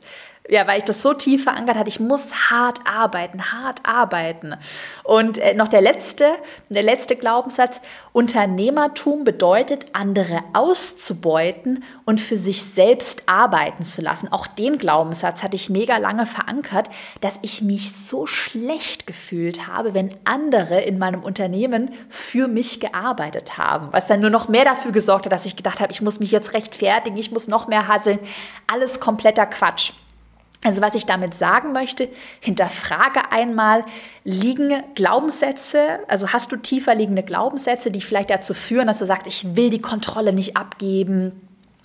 Ja, 0.50 0.68
weil 0.68 0.80
ich 0.80 0.84
das 0.84 1.02
so 1.02 1.14
tief 1.14 1.44
verankert 1.44 1.78
hatte. 1.78 1.88
Ich 1.88 2.02
muss 2.02 2.34
hart 2.50 2.80
arbeiten, 2.86 3.54
hart 3.54 3.80
arbeiten. 3.84 4.56
Und 5.04 5.38
äh, 5.38 5.54
noch 5.54 5.70
der 5.70 5.80
letzte, 5.80 6.34
der 6.68 6.84
letzte 6.84 7.16
Glaubenssatz. 7.16 7.80
Unternehmertum 8.12 9.24
bedeutet, 9.24 9.86
andere 9.94 10.42
auszubeuten 10.52 11.86
und 12.04 12.20
für 12.20 12.36
sich 12.36 12.62
selbst 12.62 13.24
arbeiten 13.26 13.86
zu 13.86 14.02
lassen. 14.02 14.34
Auch 14.34 14.46
den 14.46 14.80
Glaubenssatz 14.80 15.44
hatte 15.44 15.56
ich 15.56 15.70
mega 15.70 15.96
lange 15.96 16.26
verankert, 16.26 16.90
dass 17.22 17.40
ich 17.42 17.62
mich 17.62 17.96
so 17.96 18.28
schlecht 18.28 19.08
gefühlt 19.08 19.68
habe, 19.68 19.94
wenn 19.94 20.14
andere 20.26 20.82
in 20.82 21.00
meinem 21.00 21.24
Unternehmen 21.24 21.92
für 22.10 22.50
mich 22.50 22.82
gearbeitet 22.82 23.58
haben. 23.58 23.88
Was 23.92 24.08
dann 24.08 24.20
nur 24.20 24.30
noch 24.30 24.50
mehr 24.50 24.66
dafür 24.66 24.92
gesorgt 24.92 25.26
hat, 25.26 25.32
dass 25.32 25.46
ich 25.46 25.56
gedacht 25.56 25.80
habe, 25.80 25.94
ich 25.94 26.02
muss 26.02 26.20
mich 26.20 26.32
jetzt 26.32 26.54
rechtfertigen, 26.54 27.18
ich 27.18 27.32
muss 27.32 27.48
noch 27.48 27.68
mehr 27.68 27.88
hasseln. 27.88 28.20
Alles 28.68 29.00
kompletter 29.00 29.46
Quatsch. 29.46 29.94
Also 30.64 30.82
was 30.82 30.96
ich 30.96 31.06
damit 31.06 31.36
sagen 31.36 31.74
möchte, 31.74 32.10
hinterfrage 32.40 33.32
einmal, 33.32 33.84
liegen 34.24 34.82
Glaubenssätze, 34.96 36.00
also 36.08 36.30
hast 36.30 36.52
du 36.52 36.58
tiefer 36.58 36.96
liegende 36.96 37.24
Glaubenssätze, 37.24 37.92
die 37.92 38.02
vielleicht 38.02 38.30
dazu 38.30 38.54
führen, 38.54 38.88
dass 38.88 39.00
du 39.00 39.06
sagst, 39.06 39.28
ich 39.28 39.56
will 39.56 39.70
die 39.70 39.82
Kontrolle 39.82 40.32
nicht 40.32 40.56
abgeben, 40.56 41.34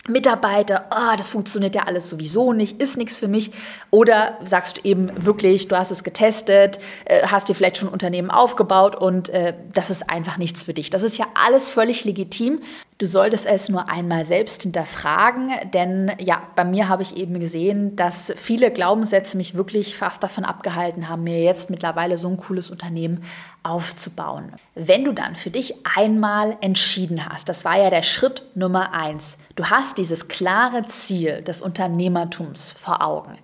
Mitarbeiter, 0.09 0.87
oh, 0.91 1.17
das 1.17 1.31
funktioniert 1.31 1.75
ja 1.75 1.83
alles 1.83 2.09
sowieso 2.09 2.53
nicht, 2.53 2.81
ist 2.81 2.97
nichts 2.97 3.19
für 3.19 3.29
mich. 3.29 3.51
Oder 3.91 4.39
sagst 4.45 4.79
du 4.79 4.81
eben 4.85 5.11
wirklich, 5.25 5.69
du 5.69 5.77
hast 5.77 5.91
es 5.91 6.03
getestet, 6.03 6.81
äh, 7.05 7.27
hast 7.27 7.49
dir 7.49 7.55
vielleicht 7.55 7.77
schon 7.77 7.89
ein 7.89 7.93
Unternehmen 7.93 8.31
aufgebaut 8.31 8.97
und 8.97 9.29
äh, 9.29 9.55
das 9.73 9.91
ist 9.91 10.09
einfach 10.09 10.39
nichts 10.39 10.63
für 10.63 10.73
dich. 10.73 10.89
Das 10.91 11.03
ist 11.03 11.19
ja 11.19 11.27
alles 11.35 11.71
völlig 11.71 12.05
legitim. 12.05 12.61
Du 12.99 13.07
solltest 13.07 13.47
es 13.47 13.69
nur 13.69 13.89
einmal 13.89 14.25
selbst 14.25 14.65
hinterfragen, 14.65 15.53
denn 15.73 16.11
ja, 16.19 16.43
bei 16.57 16.65
mir 16.65 16.89
habe 16.89 17.05
ich 17.05 17.17
eben 17.17 17.39
gesehen, 17.39 17.95
dass 17.95 18.33
viele 18.35 18.73
Glaubenssätze 18.73 19.37
mich 19.37 19.55
wirklich 19.55 19.97
fast 19.97 20.21
davon 20.25 20.45
abgehalten 20.45 21.09
haben, 21.09 21.23
mir 21.23 21.41
jetzt 21.41 21.71
mittlerweile 21.71 22.19
so 22.19 22.27
ein 22.27 22.39
cooles 22.39 22.71
Unternehmen 22.71 23.23
aufzubauen. 23.63 24.53
Wenn 24.75 25.05
du 25.05 25.13
dann 25.13 25.37
für 25.37 25.51
dich 25.51 25.75
einmal 25.97 26.57
entschieden 26.61 27.25
hast, 27.25 27.49
das 27.49 27.65
war 27.65 27.79
ja 27.79 27.89
der 27.89 28.03
Schritt 28.03 28.43
Nummer 28.57 28.93
eins, 28.93 29.39
du 29.55 29.67
hast 29.67 29.97
dieses 29.97 30.27
klare 30.27 30.85
Ziel 30.87 31.43
des 31.43 31.63
Unternehmertums 31.63 32.73
vor 32.73 33.01
Augen. 33.01 33.39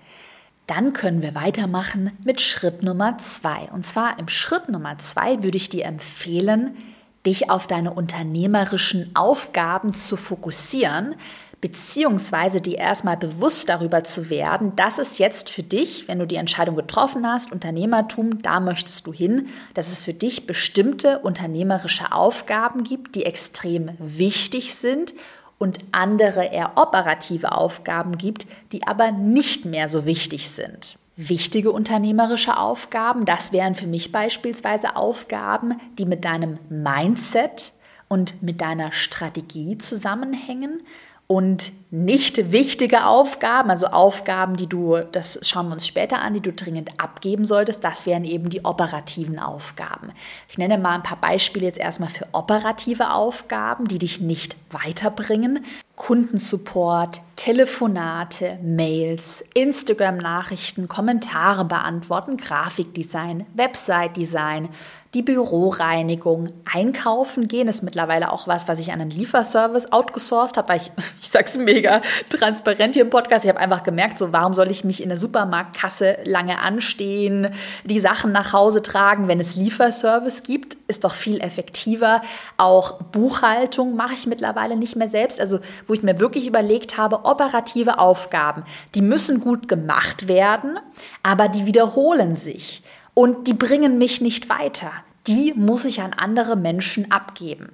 Dann 0.67 0.95
können 0.95 1.23
wir 1.23 1.37
weitermachen 1.37 2.11
mit 2.25 2.41
Schritt 2.41 2.83
Nummer 2.83 3.19
zwei. 3.19 3.69
Und 3.73 3.87
zwar 3.87 4.19
im 4.19 4.27
Schritt 4.27 4.69
Nummer 4.69 4.99
zwei 4.99 5.45
würde 5.45 5.59
ich 5.59 5.69
dir 5.69 5.85
empfehlen, 5.85 6.77
dich 7.27 7.51
auf 7.51 7.67
deine 7.67 7.93
unternehmerischen 7.93 9.11
Aufgaben 9.15 9.95
zu 9.95 10.17
fokussieren, 10.17 11.15
beziehungsweise 11.61 12.61
dir 12.61 12.77
erstmal 12.77 13.17
bewusst 13.17 13.71
darüber 13.71 14.05
zu 14.05 14.29
werden, 14.29 14.77
dass 14.77 14.99
es 14.99 15.17
jetzt 15.17 15.49
für 15.49 15.63
dich, 15.63 16.09
wenn 16.09 16.19
du 16.19 16.27
die 16.27 16.37
Entscheidung 16.37 16.77
getroffen 16.77 17.27
hast, 17.27 17.53
Unternehmertum, 17.53 18.43
da 18.43 18.61
möchtest 18.61 19.07
du 19.07 19.15
hin, 19.15 19.49
dass 19.73 19.91
es 19.91 20.05
für 20.05 20.13
dich 20.13 20.47
bestimmte 20.47 21.21
unternehmerische 21.21 22.13
Aufgaben 22.13 22.85
gibt, 22.85 23.15
die 23.15 23.25
extrem 23.25 23.93
wichtig 23.99 24.75
sind 24.75 25.15
und 25.57 25.79
andere 25.93 26.45
eher 26.45 26.73
operative 26.77 27.53
Aufgaben 27.53 28.19
gibt, 28.19 28.47
die 28.73 28.87
aber 28.87 29.11
nicht 29.11 29.65
mehr 29.65 29.89
so 29.89 30.05
wichtig 30.05 30.51
sind 30.51 30.99
wichtige 31.17 31.71
unternehmerische 31.71 32.57
Aufgaben. 32.57 33.25
Das 33.25 33.53
wären 33.53 33.75
für 33.75 33.87
mich 33.87 34.13
beispielsweise 34.13 34.97
Aufgaben, 34.97 35.81
die 35.99 36.07
mit 36.07 36.25
deinem 36.25 36.55
Mindset 36.69 37.73
und 38.09 38.43
mit 38.43 38.61
deiner 38.61 38.93
Strategie 38.93 39.79
zusammenhängen 39.79 40.83
und 41.27 41.73
nicht 41.95 42.51
wichtige 42.51 43.07
Aufgaben, 43.07 43.71
also 43.71 43.87
Aufgaben, 43.87 44.57
die 44.57 44.67
du, 44.67 44.99
das 45.13 45.39
schauen 45.43 45.69
wir 45.69 45.75
uns 45.75 45.87
später 45.87 46.21
an, 46.21 46.35
die 46.35 46.41
du 46.41 46.53
dringend 46.53 46.91
abgeben 46.99 47.45
solltest, 47.45 47.85
das 47.85 48.05
wären 48.05 48.25
eben 48.25 48.51
die 48.51 48.65
operativen 48.65 49.39
Aufgaben. 49.39 50.11
Ich 50.49 50.59
nenne 50.59 50.77
mal 50.77 50.97
ein 50.97 51.05
paar 51.05 51.21
Beispiele 51.21 51.67
jetzt 51.67 51.79
erstmal 51.79 52.09
für 52.09 52.27
operative 52.33 53.13
Aufgaben, 53.13 53.87
die 53.87 54.01
dich 54.01 54.21
nicht 54.21 54.57
weiterbringen. 54.73 55.65
Kundensupport, 55.95 57.23
Telefonate, 57.37 58.59
Mails, 58.61 59.45
Instagram-Nachrichten, 59.55 60.89
Kommentare 60.89 61.65
beantworten, 61.65 62.37
Grafikdesign, 62.37 63.47
Website-Design, 63.55 64.71
die 65.15 65.23
Büroreinigung, 65.23 66.49
einkaufen 66.65 67.47
gehen 67.47 67.69
ist 67.69 67.85
mittlerweile 67.85 68.33
auch 68.33 68.49
was, 68.49 68.67
was 68.67 68.81
ich 68.81 68.93
an 68.93 69.01
einen 69.01 69.11
Lieferservice 69.11 69.93
outgesourced 69.93 70.57
habe, 70.57 70.71
weil 70.71 70.79
ich, 70.79 70.91
ich 71.21 71.29
sag's 71.29 71.57
mega 71.57 71.84
transparent 72.29 72.95
hier 72.95 73.05
im 73.05 73.11
Podcast, 73.11 73.45
ich 73.45 73.49
habe 73.49 73.61
einfach 73.61 73.83
gemerkt, 73.83 74.19
so 74.19 74.33
warum 74.33 74.55
soll 74.55 74.71
ich 74.71 74.85
mich 74.85 75.03
in 75.03 75.09
der 75.09 75.19
Supermarktkasse 75.19 76.19
lange 76.25 76.59
anstehen, 76.61 77.49
die 77.85 78.01
Sachen 78.01 78.33
nach 78.33 78.53
Hause 78.53 78.83
tragen, 78.83 79.29
wenn 79.29 79.41
es 79.41 79.57
Lieferservice 79.57 80.43
gibt, 80.43 80.77
ist 80.89 81.05
doch 81.05 81.15
viel 81.15 81.41
effektiver. 81.41 82.23
Auch 82.57 83.03
Buchhaltung 83.03 83.97
mache 83.97 84.15
ich 84.15 84.27
mittlerweile 84.27 84.77
nicht 84.77 84.97
mehr 84.97 85.09
selbst, 85.09 85.41
also 85.41 85.61
wo 85.87 85.95
ich 85.95 86.03
mir 86.03 86.21
wirklich 86.21 86.47
überlegt 86.47 86.99
habe, 86.99 87.25
operative 87.25 87.99
Aufgaben, 87.99 88.65
die 88.95 89.03
müssen 89.03 89.41
gut 89.41 89.69
gemacht 89.69 90.29
werden, 90.29 90.79
aber 91.23 91.49
die 91.49 91.67
wiederholen 91.67 92.37
sich 92.37 92.83
und 93.15 93.47
die 93.47 93.55
bringen 93.55 93.99
mich 93.99 94.21
nicht 94.21 94.49
weiter. 94.49 94.91
Die 95.27 95.55
muss 95.55 95.85
ich 95.85 96.03
an 96.03 96.13
andere 96.13 96.57
Menschen 96.57 97.11
abgeben. 97.11 97.71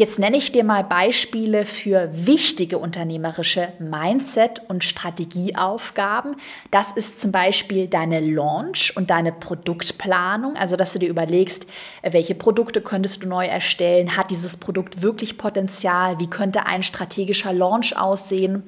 Jetzt 0.00 0.18
nenne 0.18 0.38
ich 0.38 0.50
dir 0.50 0.64
mal 0.64 0.82
Beispiele 0.82 1.66
für 1.66 2.08
wichtige 2.10 2.78
unternehmerische 2.78 3.74
Mindset- 3.80 4.62
und 4.66 4.82
Strategieaufgaben. 4.82 6.36
Das 6.70 6.92
ist 6.92 7.20
zum 7.20 7.32
Beispiel 7.32 7.86
deine 7.86 8.20
Launch 8.20 8.96
und 8.96 9.10
deine 9.10 9.30
Produktplanung, 9.30 10.56
also 10.56 10.76
dass 10.76 10.94
du 10.94 11.00
dir 11.00 11.10
überlegst, 11.10 11.66
welche 12.00 12.34
Produkte 12.34 12.80
könntest 12.80 13.22
du 13.22 13.28
neu 13.28 13.44
erstellen, 13.44 14.16
hat 14.16 14.30
dieses 14.30 14.56
Produkt 14.56 15.02
wirklich 15.02 15.36
Potenzial, 15.36 16.18
wie 16.18 16.30
könnte 16.30 16.64
ein 16.64 16.82
strategischer 16.82 17.52
Launch 17.52 17.94
aussehen. 17.94 18.62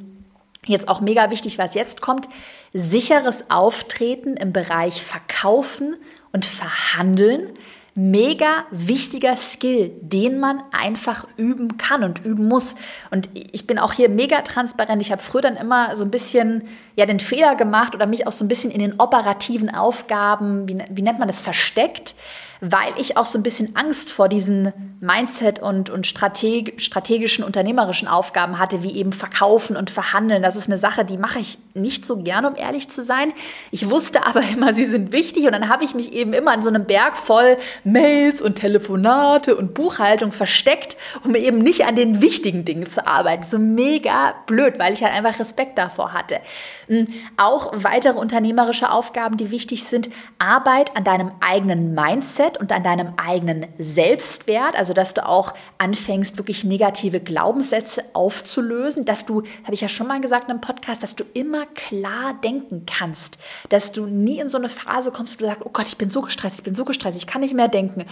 Jetzt 0.66 0.86
auch 0.86 1.00
mega 1.00 1.30
wichtig, 1.30 1.56
was 1.56 1.72
jetzt 1.72 2.02
kommt, 2.02 2.28
sicheres 2.74 3.50
Auftreten 3.50 4.36
im 4.36 4.52
Bereich 4.52 5.02
Verkaufen 5.02 5.96
und 6.32 6.44
Verhandeln. 6.44 7.54
Mega 7.94 8.64
wichtiger 8.70 9.36
Skill, 9.36 9.92
den 10.00 10.40
man 10.40 10.62
einfach 10.72 11.26
üben 11.36 11.76
kann 11.76 12.04
und 12.04 12.24
üben 12.24 12.48
muss. 12.48 12.74
Und 13.10 13.28
ich 13.34 13.66
bin 13.66 13.78
auch 13.78 13.92
hier 13.92 14.08
mega 14.08 14.40
transparent. 14.40 15.02
Ich 15.02 15.12
habe 15.12 15.20
früher 15.20 15.42
dann 15.42 15.56
immer 15.56 15.94
so 15.94 16.04
ein 16.04 16.10
bisschen 16.10 16.64
ja 16.96 17.04
den 17.04 17.20
Fehler 17.20 17.54
gemacht 17.54 17.94
oder 17.94 18.06
mich 18.06 18.26
auch 18.26 18.32
so 18.32 18.44
ein 18.44 18.48
bisschen 18.48 18.70
in 18.70 18.80
den 18.80 18.98
operativen 18.98 19.74
Aufgaben, 19.74 20.68
wie, 20.68 20.78
wie 20.90 21.02
nennt 21.02 21.18
man 21.18 21.28
das, 21.28 21.40
versteckt 21.40 22.14
weil 22.64 22.94
ich 22.96 23.16
auch 23.16 23.26
so 23.26 23.40
ein 23.40 23.42
bisschen 23.42 23.74
Angst 23.74 24.12
vor 24.12 24.28
diesen 24.28 24.72
Mindset- 25.00 25.58
und, 25.58 25.90
und 25.90 26.06
Strateg 26.06 26.80
strategischen, 26.80 27.42
unternehmerischen 27.42 28.06
Aufgaben 28.06 28.60
hatte, 28.60 28.84
wie 28.84 28.94
eben 28.94 29.12
Verkaufen 29.12 29.76
und 29.76 29.90
Verhandeln. 29.90 30.44
Das 30.44 30.54
ist 30.54 30.68
eine 30.68 30.78
Sache, 30.78 31.04
die 31.04 31.18
mache 31.18 31.40
ich 31.40 31.58
nicht 31.74 32.06
so 32.06 32.18
gern, 32.18 32.44
um 32.44 32.54
ehrlich 32.54 32.88
zu 32.88 33.02
sein. 33.02 33.32
Ich 33.72 33.90
wusste 33.90 34.24
aber 34.26 34.42
immer, 34.42 34.72
sie 34.72 34.84
sind 34.84 35.10
wichtig 35.10 35.44
und 35.46 35.52
dann 35.52 35.68
habe 35.68 35.82
ich 35.82 35.96
mich 35.96 36.12
eben 36.12 36.32
immer 36.32 36.54
in 36.54 36.62
so 36.62 36.68
einem 36.68 36.84
Berg 36.84 37.16
voll 37.16 37.56
Mails 37.82 38.40
und 38.40 38.54
Telefonate 38.54 39.56
und 39.56 39.74
Buchhaltung 39.74 40.30
versteckt, 40.30 40.96
um 41.24 41.34
eben 41.34 41.58
nicht 41.58 41.84
an 41.84 41.96
den 41.96 42.22
wichtigen 42.22 42.64
Dingen 42.64 42.88
zu 42.88 43.08
arbeiten. 43.08 43.42
So 43.42 43.58
mega 43.58 44.36
blöd, 44.46 44.78
weil 44.78 44.92
ich 44.92 45.02
halt 45.02 45.14
einfach 45.14 45.40
Respekt 45.40 45.78
davor 45.78 46.12
hatte. 46.12 46.38
Hm, 46.86 47.08
auch 47.36 47.72
weitere 47.74 48.20
unternehmerische 48.20 48.88
Aufgaben, 48.88 49.36
die 49.36 49.50
wichtig 49.50 49.82
sind, 49.82 50.10
Arbeit 50.38 50.96
an 50.96 51.02
deinem 51.02 51.32
eigenen 51.40 51.92
Mindset 51.92 52.51
Mindset 52.52 52.58
und 52.58 52.72
an 52.72 52.82
deinem 52.82 53.14
eigenen 53.16 53.66
Selbstwert, 53.78 54.76
also 54.76 54.94
dass 54.94 55.14
du 55.14 55.26
auch 55.26 55.54
anfängst, 55.78 56.38
wirklich 56.38 56.64
negative 56.64 57.20
Glaubenssätze 57.20 58.04
aufzulösen, 58.12 59.04
dass 59.04 59.26
du, 59.26 59.42
habe 59.64 59.74
ich 59.74 59.80
ja 59.80 59.88
schon 59.88 60.06
mal 60.06 60.20
gesagt 60.20 60.44
in 60.44 60.50
einem 60.50 60.60
Podcast, 60.60 61.02
dass 61.02 61.16
du 61.16 61.24
immer 61.34 61.66
klar 61.66 62.34
denken 62.42 62.86
kannst, 62.86 63.38
dass 63.68 63.92
du 63.92 64.06
nie 64.06 64.38
in 64.38 64.48
so 64.48 64.58
eine 64.58 64.68
Phase 64.68 65.10
kommst, 65.10 65.34
wo 65.34 65.38
du 65.38 65.46
sagst, 65.46 65.62
oh 65.64 65.70
Gott, 65.72 65.86
ich 65.86 65.98
bin 65.98 66.10
so 66.10 66.22
gestresst, 66.22 66.58
ich 66.58 66.64
bin 66.64 66.74
so 66.74 66.84
gestresst, 66.84 67.16
ich 67.16 67.26
kann 67.26 67.40
nicht 67.40 67.54
mehr 67.54 67.68
denken, 67.68 68.04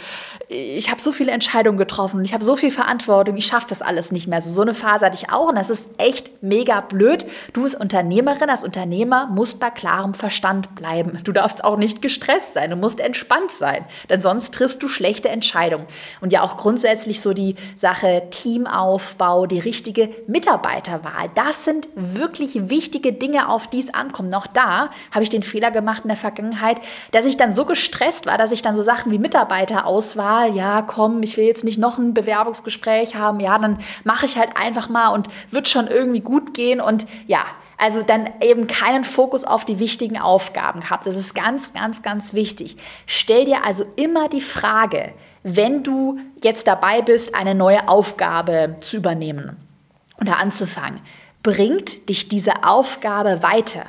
ich 0.49 0.91
habe 0.91 1.01
so 1.01 1.13
viele 1.13 1.33
Entscheidungen 1.33 1.79
getroffen 1.79 2.25
ich 2.25 2.35
habe 2.35 2.45
so 2.45 2.57
viel 2.57 2.71
Verantwortung, 2.71 3.37
ich 3.37 3.47
schaffe 3.47 3.67
das 3.69 3.83
alles 3.83 4.13
nicht 4.13 4.27
mehr. 4.27 4.37
Also 4.37 4.51
so 4.51 4.63
eine 4.63 4.75
Phase 4.75 5.07
hatte 5.07 5.17
ich 5.17 5.33
auch 5.33 5.49
und 5.49 5.57
das 5.57 5.71
ist 5.71 5.89
echt 5.99 6.43
mega 6.43 6.81
blöd. 6.81 7.27
Du 7.53 7.63
als 7.63 7.75
Unternehmerin, 7.75 8.51
als 8.51 8.65
Unternehmer 8.65 9.27
musst 9.27 9.61
bei 9.61 9.71
klarem 9.71 10.15
Verstand 10.15 10.75
bleiben. 10.75 11.19
Du 11.25 11.33
darfst 11.33 11.65
auch 11.65 11.77
nicht 11.77 12.03
gestresst 12.03 12.55
sein, 12.55 12.71
du 12.71 12.77
musst 12.77 13.01
entspannt 13.01 13.53
sein, 13.53 13.85
denn 14.09 14.23
sonst 14.23 14.30
sonst 14.31 14.55
triffst 14.55 14.83
du 14.83 14.89
schlechte 14.89 15.29
Entscheidungen. 15.29 15.87
Und 16.21 16.33
ja 16.33 16.43
auch 16.43 16.57
grundsätzlich 16.57 17.21
so 17.21 17.33
die 17.33 17.57
Sache 17.77 18.23
Teamaufbau, 18.31 19.47
die 19.47 19.61
richtige 19.61 20.11
Mitarbeiterwahl. 20.27 21.31
Das 21.35 21.65
sind 21.65 21.89
wirklich 21.95 22.71
wichtige 22.71 23.13
Dinge, 23.13 23.49
auf 23.49 23.69
die 23.69 23.81
es 23.81 23.93
ankommt. 23.93 24.31
Noch 24.31 24.47
da 24.47 24.91
habe 25.13 25.23
ich 25.23 25.31
den 25.31 25.43
Fehler 25.43 25.71
gemacht 25.71 26.03
in 26.05 26.09
der 26.09 26.17
Vergangenheit, 26.17 26.81
dass 27.13 27.25
ich 27.25 27.37
dann 27.37 27.55
so 27.55 27.65
gestresst 27.65 28.27
war, 28.27 28.39
dass 28.39 28.53
ich 28.53 28.63
dann 28.63 28.77
so 28.77 28.83
Sachen 28.83 29.13
wie 29.13 29.19
Mitarbeiter 29.19 29.51
Mitarbeiterauswahl, 29.51 30.55
ja, 30.55 30.83
komm, 30.83 31.23
ich 31.23 31.37
will 31.37 31.45
jetzt 31.45 31.65
nicht 31.65 31.79
noch 31.79 31.99
ein 31.99 32.15
Bewerbungsgespräch 32.15 33.15
haben, 33.15 33.41
ja, 33.41 33.59
dann 33.59 33.79
mache 34.05 34.27
ich 34.27 34.37
halt 34.37 34.57
einfach 34.57 34.89
mal 34.89 35.09
und 35.09 35.29
wird 35.51 35.69
schon 35.69 35.87
irgendwie 35.87 36.21
gut 36.21 36.55
gehen 36.55 36.81
und 36.81 37.07
ja, 37.27 37.45
also 37.81 38.03
dann 38.03 38.29
eben 38.43 38.67
keinen 38.67 39.05
Fokus 39.05 39.45
auf 39.45 39.65
die 39.65 39.79
wichtigen 39.79 40.19
Aufgaben 40.19 40.81
gehabt. 40.81 41.07
Das 41.07 41.17
ist 41.17 41.35
ganz, 41.35 41.73
ganz, 41.73 42.03
ganz 42.03 42.35
wichtig. 42.35 42.77
Stell 43.07 43.47
dir 43.47 43.65
also 43.65 43.85
immer 43.97 44.29
die 44.29 44.43
Frage, 44.43 45.13
wenn 45.43 45.83
du 45.83 46.19
jetzt 46.45 46.67
dabei 46.67 47.01
bist, 47.01 47.35
eine 47.35 47.55
neue 47.55 47.89
Aufgabe 47.89 48.77
zu 48.81 48.99
übernehmen 48.99 49.57
oder 50.21 50.39
anzufangen, 50.39 51.01
bringt 51.43 52.09
dich 52.11 52.29
diese 52.29 52.65
Aufgabe 52.65 53.43
weiter? 53.43 53.87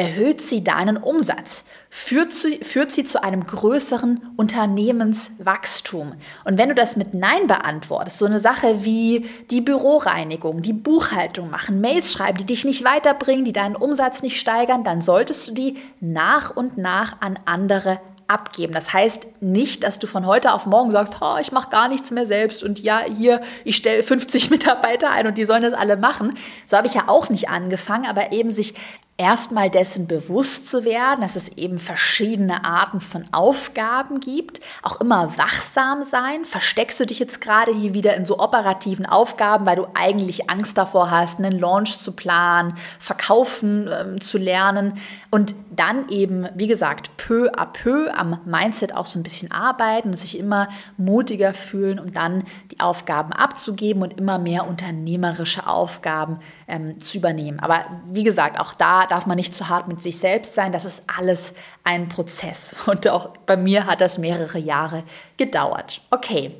Erhöht 0.00 0.40
sie 0.40 0.64
deinen 0.64 0.96
Umsatz? 0.96 1.62
Führt 1.90 2.32
sie, 2.32 2.60
führt 2.62 2.90
sie 2.90 3.04
zu 3.04 3.22
einem 3.22 3.46
größeren 3.46 4.32
Unternehmenswachstum? 4.38 6.14
Und 6.46 6.56
wenn 6.56 6.70
du 6.70 6.74
das 6.74 6.96
mit 6.96 7.12
Nein 7.12 7.46
beantwortest, 7.46 8.16
so 8.16 8.24
eine 8.24 8.38
Sache 8.38 8.82
wie 8.82 9.28
die 9.50 9.60
Büroreinigung, 9.60 10.62
die 10.62 10.72
Buchhaltung 10.72 11.50
machen, 11.50 11.82
Mails 11.82 12.14
schreiben, 12.14 12.38
die 12.38 12.46
dich 12.46 12.64
nicht 12.64 12.82
weiterbringen, 12.82 13.44
die 13.44 13.52
deinen 13.52 13.76
Umsatz 13.76 14.22
nicht 14.22 14.40
steigern, 14.40 14.84
dann 14.84 15.02
solltest 15.02 15.48
du 15.48 15.52
die 15.52 15.76
nach 16.00 16.56
und 16.56 16.78
nach 16.78 17.20
an 17.20 17.38
andere 17.44 18.00
abgeben. 18.26 18.72
Das 18.72 18.94
heißt 18.94 19.26
nicht, 19.40 19.84
dass 19.84 19.98
du 19.98 20.06
von 20.06 20.24
heute 20.24 20.54
auf 20.54 20.64
morgen 20.64 20.92
sagst, 20.92 21.16
oh, 21.20 21.36
ich 21.40 21.52
mache 21.52 21.68
gar 21.68 21.88
nichts 21.88 22.10
mehr 22.10 22.24
selbst 22.24 22.62
und 22.64 22.78
ja, 22.78 23.02
hier, 23.04 23.42
ich 23.64 23.76
stelle 23.76 24.02
50 24.02 24.50
Mitarbeiter 24.50 25.10
ein 25.10 25.26
und 25.26 25.36
die 25.36 25.44
sollen 25.44 25.62
das 25.62 25.74
alle 25.74 25.96
machen. 25.98 26.38
So 26.64 26.78
habe 26.78 26.86
ich 26.86 26.94
ja 26.94 27.08
auch 27.08 27.28
nicht 27.28 27.50
angefangen, 27.50 28.06
aber 28.06 28.32
eben 28.32 28.48
sich 28.48 28.74
erstmal 29.20 29.68
dessen 29.68 30.06
bewusst 30.06 30.66
zu 30.66 30.86
werden, 30.86 31.20
dass 31.20 31.36
es 31.36 31.50
eben 31.50 31.78
verschiedene 31.78 32.64
Arten 32.64 33.02
von 33.02 33.26
Aufgaben 33.32 34.18
gibt, 34.18 34.62
auch 34.82 34.98
immer 34.98 35.36
wachsam 35.36 36.02
sein. 36.02 36.46
Versteckst 36.46 36.98
du 36.98 37.04
dich 37.04 37.18
jetzt 37.18 37.42
gerade 37.42 37.70
hier 37.70 37.92
wieder 37.92 38.16
in 38.16 38.24
so 38.24 38.38
operativen 38.38 39.04
Aufgaben, 39.04 39.66
weil 39.66 39.76
du 39.76 39.88
eigentlich 39.92 40.48
Angst 40.48 40.78
davor 40.78 41.10
hast, 41.10 41.38
einen 41.38 41.58
Launch 41.58 41.98
zu 41.98 42.12
planen, 42.12 42.78
verkaufen 42.98 43.90
ähm, 43.92 44.20
zu 44.22 44.38
lernen 44.38 44.94
und 45.30 45.54
dann 45.70 46.08
eben, 46.08 46.48
wie 46.54 46.66
gesagt, 46.66 47.16
peu 47.18 47.50
à 47.52 47.66
peu 47.66 48.10
am 48.16 48.40
Mindset 48.46 48.94
auch 48.94 49.06
so 49.06 49.18
ein 49.18 49.22
bisschen 49.22 49.52
arbeiten 49.52 50.08
und 50.08 50.16
sich 50.16 50.38
immer 50.38 50.66
mutiger 50.96 51.52
fühlen, 51.52 51.98
um 51.98 52.14
dann 52.14 52.44
die 52.70 52.80
Aufgaben 52.80 53.34
abzugeben 53.34 54.02
und 54.02 54.18
immer 54.18 54.38
mehr 54.38 54.66
unternehmerische 54.66 55.66
Aufgaben 55.66 56.38
ähm, 56.66 56.98
zu 57.00 57.18
übernehmen. 57.18 57.60
Aber 57.60 57.84
wie 58.10 58.24
gesagt, 58.24 58.58
auch 58.58 58.72
da 58.72 59.09
darf 59.10 59.26
man 59.26 59.36
nicht 59.36 59.54
zu 59.54 59.68
hart 59.68 59.88
mit 59.88 60.02
sich 60.02 60.18
selbst 60.18 60.54
sein. 60.54 60.72
Das 60.72 60.84
ist 60.84 61.02
alles 61.06 61.52
ein 61.84 62.08
Prozess. 62.08 62.76
Und 62.86 63.06
auch 63.08 63.30
bei 63.46 63.56
mir 63.56 63.86
hat 63.86 64.00
das 64.00 64.18
mehrere 64.18 64.58
Jahre 64.58 65.02
gedauert. 65.36 66.00
Okay. 66.10 66.54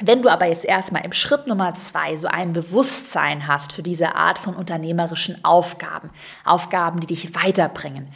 Wenn 0.00 0.22
du 0.22 0.28
aber 0.28 0.46
jetzt 0.46 0.64
erstmal 0.64 1.04
im 1.04 1.12
Schritt 1.12 1.46
Nummer 1.46 1.74
zwei 1.74 2.16
so 2.16 2.26
ein 2.26 2.52
Bewusstsein 2.52 3.46
hast 3.46 3.72
für 3.72 3.82
diese 3.82 4.16
Art 4.16 4.40
von 4.40 4.56
unternehmerischen 4.56 5.44
Aufgaben, 5.44 6.10
Aufgaben, 6.44 6.98
die 6.98 7.06
dich 7.06 7.34
weiterbringen, 7.36 8.08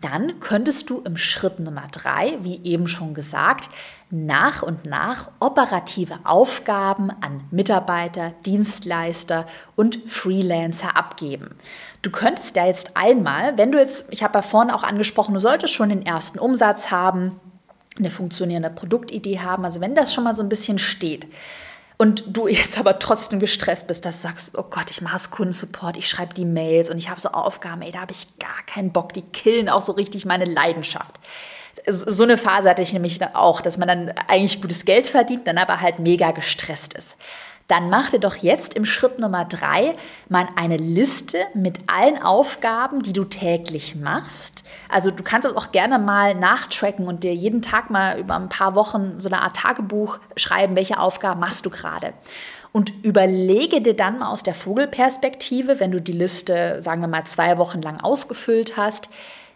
dann 0.00 0.40
könntest 0.40 0.90
du 0.90 1.00
im 1.02 1.16
Schritt 1.16 1.60
Nummer 1.60 1.86
drei, 1.92 2.38
wie 2.40 2.60
eben 2.64 2.88
schon 2.88 3.14
gesagt, 3.14 3.70
nach 4.10 4.62
und 4.62 4.84
nach 4.84 5.30
operative 5.38 6.18
Aufgaben 6.24 7.10
an 7.20 7.44
Mitarbeiter, 7.50 8.32
Dienstleister 8.44 9.46
und 9.76 10.00
Freelancer 10.06 10.96
abgeben. 10.96 11.56
Du 12.02 12.10
könntest 12.10 12.56
ja 12.56 12.66
jetzt 12.66 12.96
einmal, 12.96 13.56
wenn 13.56 13.72
du 13.72 13.78
jetzt, 13.78 14.06
ich 14.10 14.22
habe 14.22 14.38
ja 14.38 14.42
vorhin 14.42 14.70
auch 14.70 14.82
angesprochen, 14.82 15.34
du 15.34 15.40
solltest 15.40 15.74
schon 15.74 15.90
den 15.90 16.04
ersten 16.04 16.38
Umsatz 16.38 16.90
haben, 16.90 17.38
eine 17.98 18.10
funktionierende 18.10 18.70
Produktidee 18.70 19.40
haben, 19.40 19.64
also 19.64 19.80
wenn 19.80 19.94
das 19.94 20.12
schon 20.12 20.24
mal 20.24 20.34
so 20.34 20.42
ein 20.42 20.48
bisschen 20.48 20.78
steht, 20.78 21.26
und 22.00 22.24
du 22.26 22.48
jetzt 22.48 22.78
aber 22.78 22.98
trotzdem 22.98 23.38
gestresst 23.38 23.86
bist, 23.86 24.06
dass 24.06 24.22
du 24.22 24.28
sagst, 24.28 24.56
oh 24.56 24.64
Gott, 24.68 24.90
ich 24.90 25.02
mache 25.02 25.28
Kundensupport, 25.30 25.98
ich 25.98 26.08
schreibe 26.08 26.32
die 26.32 26.46
Mails 26.46 26.88
und 26.88 26.96
ich 26.96 27.10
habe 27.10 27.20
so 27.20 27.28
Aufgaben, 27.28 27.82
ey, 27.82 27.92
da 27.92 28.00
habe 28.00 28.12
ich 28.12 28.26
gar 28.38 28.62
keinen 28.66 28.90
Bock, 28.90 29.12
die 29.12 29.22
killen 29.22 29.68
auch 29.68 29.82
so 29.82 29.92
richtig 29.92 30.24
meine 30.24 30.46
Leidenschaft. 30.46 31.20
So 31.86 32.24
eine 32.24 32.36
Phase 32.36 32.68
hatte 32.68 32.82
ich 32.82 32.92
nämlich 32.92 33.20
auch, 33.34 33.60
dass 33.60 33.78
man 33.78 33.88
dann 33.88 34.14
eigentlich 34.28 34.60
gutes 34.60 34.84
Geld 34.84 35.06
verdient, 35.06 35.46
dann 35.46 35.58
aber 35.58 35.80
halt 35.80 35.98
mega 35.98 36.30
gestresst 36.32 36.94
ist 36.94 37.16
dann 37.70 37.88
mach 37.88 38.10
dir 38.10 38.18
doch 38.18 38.36
jetzt 38.36 38.74
im 38.74 38.84
Schritt 38.84 39.20
Nummer 39.20 39.44
drei 39.44 39.94
mal 40.28 40.48
eine 40.56 40.76
Liste 40.76 41.38
mit 41.54 41.78
allen 41.86 42.20
Aufgaben, 42.20 43.02
die 43.02 43.12
du 43.12 43.24
täglich 43.24 43.94
machst. 43.94 44.64
Also 44.88 45.12
du 45.12 45.22
kannst 45.22 45.46
das 45.46 45.56
auch 45.56 45.70
gerne 45.70 46.00
mal 46.00 46.34
nachtracken 46.34 47.06
und 47.06 47.22
dir 47.22 47.34
jeden 47.34 47.62
Tag 47.62 47.88
mal 47.90 48.18
über 48.18 48.34
ein 48.34 48.48
paar 48.48 48.74
Wochen 48.74 49.20
so 49.20 49.28
eine 49.28 49.42
Art 49.42 49.56
Tagebuch 49.56 50.18
schreiben, 50.36 50.74
welche 50.74 50.98
Aufgaben 50.98 51.38
machst 51.38 51.64
du 51.64 51.70
gerade. 51.70 52.12
Und 52.72 52.92
überlege 53.04 53.80
dir 53.80 53.94
dann 53.94 54.18
mal 54.18 54.30
aus 54.30 54.42
der 54.42 54.54
Vogelperspektive, 54.54 55.78
wenn 55.80 55.92
du 55.92 56.00
die 56.00 56.12
Liste, 56.12 56.82
sagen 56.82 57.00
wir 57.00 57.08
mal, 57.08 57.24
zwei 57.24 57.58
Wochen 57.58 57.82
lang 57.82 58.00
ausgefüllt 58.00 58.76
hast, 58.76 59.08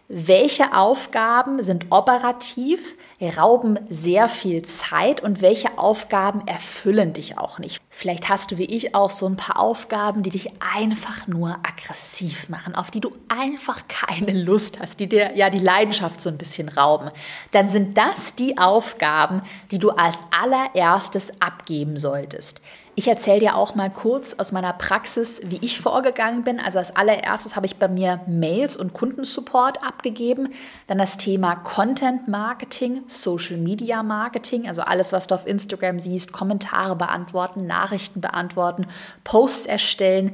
welche 0.07 0.73
Aufgaben 0.73 1.63
sind 1.63 1.87
operativ, 1.89 2.95
rauben 3.37 3.79
sehr 3.89 4.27
viel 4.27 4.61
Zeit 4.61 5.21
und 5.21 5.41
welche 5.41 5.79
Aufgaben 5.79 6.45
erfüllen 6.47 7.13
dich 7.13 7.39
auch 7.39 7.57
nicht. 7.57 7.81
Vielleicht 7.89 8.29
hast 8.29 8.51
du 8.51 8.57
wie 8.59 8.65
ich 8.65 8.93
auch 8.93 9.09
so 9.09 9.25
ein 9.25 9.35
paar 9.35 9.59
Aufgaben, 9.59 10.21
die 10.21 10.29
dich 10.29 10.49
einfach 10.59 11.25
nur 11.25 11.57
aggressiv 11.63 12.49
machen, 12.49 12.75
auf 12.75 12.91
die 12.91 13.01
du 13.01 13.13
einfach 13.29 13.81
keine 13.87 14.37
Lust 14.43 14.79
hast, 14.79 14.99
die 14.99 15.07
dir 15.07 15.35
ja 15.35 15.49
die 15.49 15.59
Leidenschaft 15.59 16.21
so 16.21 16.29
ein 16.29 16.37
bisschen 16.37 16.69
rauben. 16.69 17.09
Dann 17.51 17.67
sind 17.67 17.97
das 17.97 18.35
die 18.35 18.57
Aufgaben, 18.59 19.41
die 19.71 19.79
du 19.79 19.89
als 19.89 20.19
allererstes 20.29 21.41
abgeben 21.41 21.97
solltest. 21.97 22.61
Ich 22.97 23.09
erzähle 23.09 23.39
dir 23.41 23.55
auch 23.57 23.75
mal 23.75 23.89
kurz 23.89 24.35
aus 24.35 24.53
meiner 24.53 24.71
Praxis, 24.71 25.41
wie 25.43 25.57
ich 25.59 25.81
vorgegangen 25.81 26.45
bin. 26.45 26.61
Also 26.61 26.79
als 26.79 26.95
allererstes 26.95 27.57
habe 27.57 27.65
ich 27.65 27.75
bei 27.75 27.89
mir 27.89 28.21
Mails 28.25 28.77
und 28.77 28.93
Kundensupport 28.93 29.83
abgegeben. 29.83 30.53
Dann 30.87 30.97
das 30.97 31.17
Thema 31.17 31.55
Content 31.55 32.29
Marketing, 32.29 33.03
Social 33.07 33.57
Media 33.57 34.01
Marketing, 34.01 34.65
also 34.65 34.81
alles, 34.81 35.11
was 35.11 35.27
du 35.27 35.35
auf 35.35 35.45
Instagram 35.45 35.99
siehst, 35.99 36.31
Kommentare 36.31 36.95
beantworten, 36.95 37.67
Nachrichten 37.67 38.21
beantworten, 38.21 38.87
Posts 39.25 39.65
erstellen. 39.65 40.31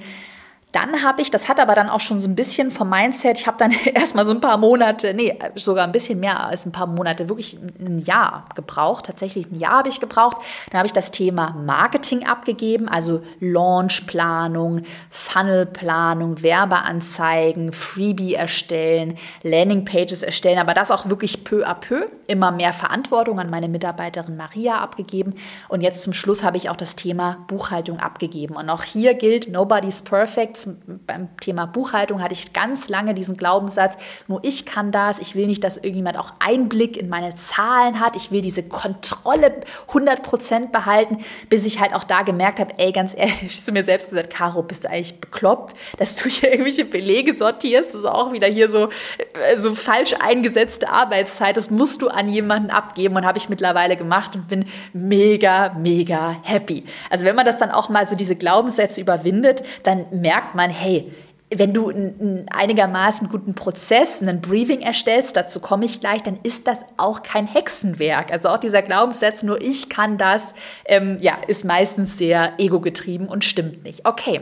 Dann 0.71 1.03
habe 1.03 1.21
ich, 1.21 1.29
das 1.29 1.49
hat 1.49 1.59
aber 1.59 1.75
dann 1.75 1.89
auch 1.89 1.99
schon 1.99 2.19
so 2.19 2.29
ein 2.29 2.35
bisschen 2.35 2.71
vom 2.71 2.89
Mindset, 2.89 3.37
ich 3.37 3.47
habe 3.47 3.57
dann 3.57 3.71
erstmal 3.93 4.25
so 4.25 4.31
ein 4.31 4.39
paar 4.39 4.57
Monate, 4.57 5.13
nee, 5.13 5.37
sogar 5.55 5.83
ein 5.83 5.91
bisschen 5.91 6.19
mehr 6.19 6.45
als 6.45 6.65
ein 6.65 6.71
paar 6.71 6.87
Monate, 6.87 7.27
wirklich 7.27 7.57
ein 7.79 7.99
Jahr 7.99 8.45
gebraucht. 8.55 9.05
Tatsächlich 9.05 9.51
ein 9.51 9.59
Jahr 9.59 9.79
habe 9.79 9.89
ich 9.89 9.99
gebraucht. 9.99 10.37
Dann 10.69 10.79
habe 10.79 10.87
ich 10.87 10.93
das 10.93 11.11
Thema 11.11 11.51
Marketing 11.51 12.25
abgegeben, 12.25 12.87
also 12.87 13.21
Launchplanung, 13.39 14.83
Funnelplanung, 15.09 16.41
Werbeanzeigen, 16.41 17.73
Freebie 17.73 18.35
erstellen, 18.35 19.17
Landingpages 19.43 20.23
erstellen, 20.23 20.59
aber 20.59 20.73
das 20.73 20.91
auch 20.91 21.09
wirklich 21.09 21.43
peu 21.43 21.65
à 21.65 21.73
peu, 21.73 22.05
immer 22.27 22.51
mehr 22.51 22.71
Verantwortung 22.71 23.39
an 23.39 23.49
meine 23.49 23.67
Mitarbeiterin 23.67 24.37
Maria 24.37 24.77
abgegeben. 24.77 25.35
Und 25.67 25.81
jetzt 25.81 26.03
zum 26.03 26.13
Schluss 26.13 26.43
habe 26.43 26.55
ich 26.55 26.69
auch 26.69 26.77
das 26.77 26.95
Thema 26.95 27.39
Buchhaltung 27.47 27.99
abgegeben. 27.99 28.55
Und 28.55 28.69
auch 28.69 28.83
hier 28.83 29.15
gilt, 29.15 29.49
nobody's 29.49 30.01
perfect 30.01 30.60
beim 31.07 31.29
Thema 31.37 31.65
Buchhaltung 31.65 32.21
hatte 32.21 32.33
ich 32.33 32.53
ganz 32.53 32.89
lange 32.89 33.13
diesen 33.13 33.37
Glaubenssatz, 33.37 33.97
nur 34.27 34.39
ich 34.43 34.65
kann 34.65 34.91
das, 34.91 35.19
ich 35.19 35.35
will 35.35 35.47
nicht, 35.47 35.63
dass 35.63 35.77
irgendjemand 35.77 36.17
auch 36.17 36.33
Einblick 36.39 36.97
in 36.97 37.09
meine 37.09 37.35
Zahlen 37.35 37.99
hat, 37.99 38.15
ich 38.15 38.31
will 38.31 38.41
diese 38.41 38.63
Kontrolle 38.63 39.61
100% 39.89 40.71
behalten, 40.71 41.19
bis 41.49 41.65
ich 41.65 41.79
halt 41.79 41.93
auch 41.93 42.03
da 42.03 42.23
gemerkt 42.23 42.59
habe, 42.59 42.73
ey, 42.77 42.91
ganz 42.91 43.15
ehrlich, 43.15 43.63
zu 43.63 43.71
mir 43.71 43.83
selbst 43.83 44.09
gesagt, 44.09 44.33
Caro, 44.33 44.63
bist 44.63 44.83
du 44.83 44.89
eigentlich 44.89 45.19
bekloppt, 45.19 45.75
dass 45.97 46.15
du 46.15 46.29
hier 46.29 46.51
irgendwelche 46.51 46.85
Belege 46.85 47.35
sortierst, 47.35 47.89
das 47.89 48.01
ist 48.01 48.05
auch 48.05 48.31
wieder 48.31 48.47
hier 48.47 48.69
so, 48.69 48.89
äh, 49.33 49.57
so 49.57 49.75
falsch 49.75 50.15
eingesetzte 50.19 50.89
Arbeitszeit, 50.89 51.57
das 51.57 51.69
musst 51.69 52.01
du 52.01 52.09
an 52.09 52.29
jemanden 52.29 52.69
abgeben 52.69 53.15
und 53.15 53.25
habe 53.25 53.37
ich 53.37 53.49
mittlerweile 53.49 53.97
gemacht 53.97 54.35
und 54.35 54.47
bin 54.47 54.65
mega, 54.93 55.73
mega 55.77 56.37
happy. 56.43 56.85
Also 57.09 57.25
wenn 57.25 57.35
man 57.35 57.45
das 57.45 57.57
dann 57.57 57.71
auch 57.71 57.89
mal 57.89 58.07
so 58.07 58.15
diese 58.15 58.35
Glaubenssätze 58.35 59.01
überwindet, 59.01 59.63
dann 59.83 60.05
merkt 60.11 60.50
man, 60.55 60.69
hey, 60.69 61.11
wenn 61.53 61.73
du 61.73 61.89
einen 61.89 62.45
einigermaßen 62.49 63.27
guten 63.27 63.55
Prozess, 63.55 64.21
einen 64.21 64.39
Briefing 64.39 64.81
erstellst, 64.81 65.35
dazu 65.35 65.59
komme 65.59 65.85
ich 65.85 65.99
gleich, 65.99 66.23
dann 66.23 66.39
ist 66.43 66.67
das 66.67 66.85
auch 66.97 67.23
kein 67.23 67.45
Hexenwerk. 67.45 68.31
Also 68.31 68.49
auch 68.49 68.57
dieser 68.57 68.81
Glaubenssatz, 68.81 69.43
nur 69.43 69.61
ich 69.61 69.89
kann 69.89 70.17
das, 70.17 70.53
ähm, 70.85 71.17
ja, 71.19 71.37
ist 71.47 71.65
meistens 71.65 72.17
sehr 72.17 72.53
ego-getrieben 72.57 73.27
und 73.27 73.43
stimmt 73.43 73.83
nicht. 73.83 74.05
Okay. 74.05 74.41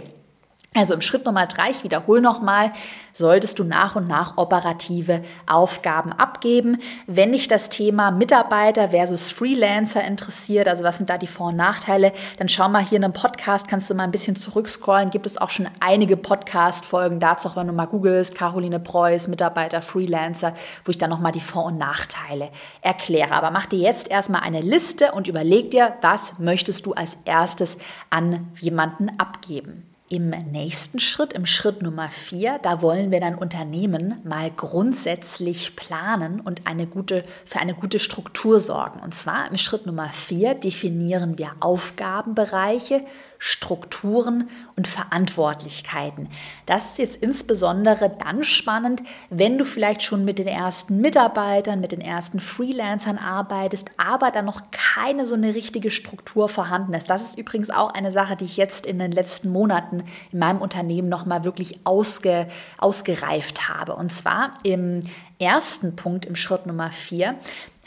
Also 0.75 0.93
im 0.93 1.01
Schritt 1.01 1.25
Nummer 1.25 1.47
drei, 1.47 1.71
ich 1.71 1.83
wiederhole 1.83 2.21
nochmal, 2.21 2.71
solltest 3.11 3.57
du 3.57 3.63
nach 3.63 3.95
und 3.95 4.07
nach 4.07 4.37
operative 4.37 5.23
Aufgaben 5.47 6.13
abgeben. 6.13 6.77
Wenn 7.07 7.31
dich 7.31 7.47
das 7.47 7.69
Thema 7.69 8.11
Mitarbeiter 8.11 8.89
versus 8.89 9.31
Freelancer 9.31 10.03
interessiert, 10.03 10.67
also 10.67 10.83
was 10.83 10.97
sind 10.97 11.09
da 11.09 11.17
die 11.17 11.25
Vor- 11.25 11.47
und 11.47 11.55
Nachteile, 11.55 12.13
dann 12.37 12.49
schau 12.49 12.69
mal 12.69 12.85
hier 12.85 12.97
in 12.97 13.03
einem 13.03 13.13
Podcast, 13.13 13.67
kannst 13.67 13.89
du 13.89 13.95
mal 13.95 14.03
ein 14.03 14.11
bisschen 14.11 14.35
zurückscrollen, 14.35 15.09
gibt 15.09 15.25
es 15.25 15.39
auch 15.39 15.49
schon 15.49 15.67
einige 15.79 16.15
Podcast-Folgen 16.15 17.19
dazu, 17.19 17.49
auch 17.49 17.55
wenn 17.55 17.67
du 17.67 17.73
mal 17.73 17.87
googelst, 17.87 18.35
Caroline 18.35 18.79
Preuß, 18.79 19.27
Mitarbeiter, 19.27 19.81
Freelancer, 19.81 20.53
wo 20.85 20.91
ich 20.91 20.99
dann 20.99 21.09
nochmal 21.09 21.31
die 21.31 21.39
Vor- 21.39 21.65
und 21.65 21.79
Nachteile 21.79 22.51
erkläre. 22.81 23.31
Aber 23.31 23.49
mach 23.49 23.65
dir 23.65 23.79
jetzt 23.79 24.07
erstmal 24.07 24.41
eine 24.41 24.61
Liste 24.61 25.13
und 25.13 25.27
überleg 25.27 25.71
dir, 25.71 25.95
was 26.01 26.37
möchtest 26.37 26.85
du 26.85 26.93
als 26.93 27.17
erstes 27.25 27.79
an 28.11 28.51
jemanden 28.59 29.09
abgeben. 29.17 29.89
Im 30.11 30.31
nächsten 30.31 30.97
Schritt, 30.97 31.33
im 31.33 31.45
Schritt 31.45 31.83
Nummer 31.83 32.09
vier, 32.09 32.57
da 32.63 32.81
wollen 32.81 33.11
wir 33.11 33.19
dein 33.19 33.37
Unternehmen 33.37 34.19
mal 34.23 34.49
grundsätzlich 34.49 35.75
planen 35.75 36.39
und 36.39 36.65
eine 36.65 36.87
gute, 36.87 37.23
für 37.45 37.59
eine 37.59 37.75
gute 37.75 37.99
Struktur 37.99 38.59
sorgen. 38.59 39.01
Und 39.01 39.13
zwar 39.13 39.47
im 39.51 39.59
Schritt 39.59 39.85
Nummer 39.85 40.09
vier 40.09 40.55
definieren 40.55 41.37
wir 41.37 41.51
Aufgabenbereiche, 41.59 43.03
Strukturen 43.41 44.49
und 44.75 44.87
Verantwortlichkeiten. 44.87 46.27
Das 46.65 46.91
ist 46.91 46.97
jetzt 46.99 47.15
insbesondere 47.23 48.09
dann 48.09 48.43
spannend, 48.43 49.01
wenn 49.29 49.57
du 49.57 49.63
vielleicht 49.63 50.03
schon 50.03 50.25
mit 50.25 50.39
den 50.39 50.47
ersten 50.47 50.99
Mitarbeitern, 50.99 51.79
mit 51.79 51.93
den 51.93 52.01
ersten 52.01 52.41
Freelancern 52.41 53.17
arbeitest, 53.17 53.91
aber 53.95 54.29
dann 54.31 54.43
noch 54.43 54.61
keine 54.71 55.25
so 55.25 55.35
eine 55.35 55.55
richtige 55.55 55.89
Struktur 55.89 56.49
vorhanden 56.49 56.93
ist. 56.93 57.09
Das 57.09 57.23
ist 57.23 57.37
übrigens 57.39 57.69
auch 57.69 57.93
eine 57.93 58.11
Sache, 58.11 58.35
die 58.35 58.45
ich 58.45 58.57
jetzt 58.57 58.85
in 58.85 58.99
den 58.99 59.13
letzten 59.13 59.49
Monaten 59.49 60.03
in 60.33 60.39
meinem 60.39 60.59
Unternehmen 60.59 61.07
nochmal 61.07 61.45
wirklich 61.45 61.79
ausge, 61.85 62.47
ausgereift 62.77 63.69
habe. 63.69 63.95
Und 63.95 64.11
zwar 64.11 64.51
im 64.63 64.99
ersten 65.39 65.95
Punkt 65.95 66.25
im 66.25 66.35
Schritt 66.35 66.65
Nummer 66.65 66.91
vier 66.91 67.35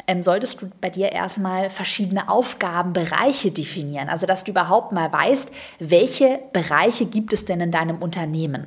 ähm, 0.06 0.22
solltest 0.22 0.60
du 0.60 0.70
bei 0.80 0.90
dir 0.90 1.12
erstmal 1.12 1.70
verschiedene 1.70 2.28
Aufgabenbereiche 2.28 3.50
definieren. 3.50 4.08
Also, 4.08 4.26
dass 4.26 4.44
du 4.44 4.50
überhaupt 4.50 4.92
mal 4.92 5.12
weißt, 5.12 5.50
welche 5.78 6.40
Bereiche 6.52 7.06
gibt 7.06 7.32
es 7.32 7.44
denn 7.44 7.60
in 7.60 7.70
deinem 7.70 8.02
Unternehmen. 8.02 8.66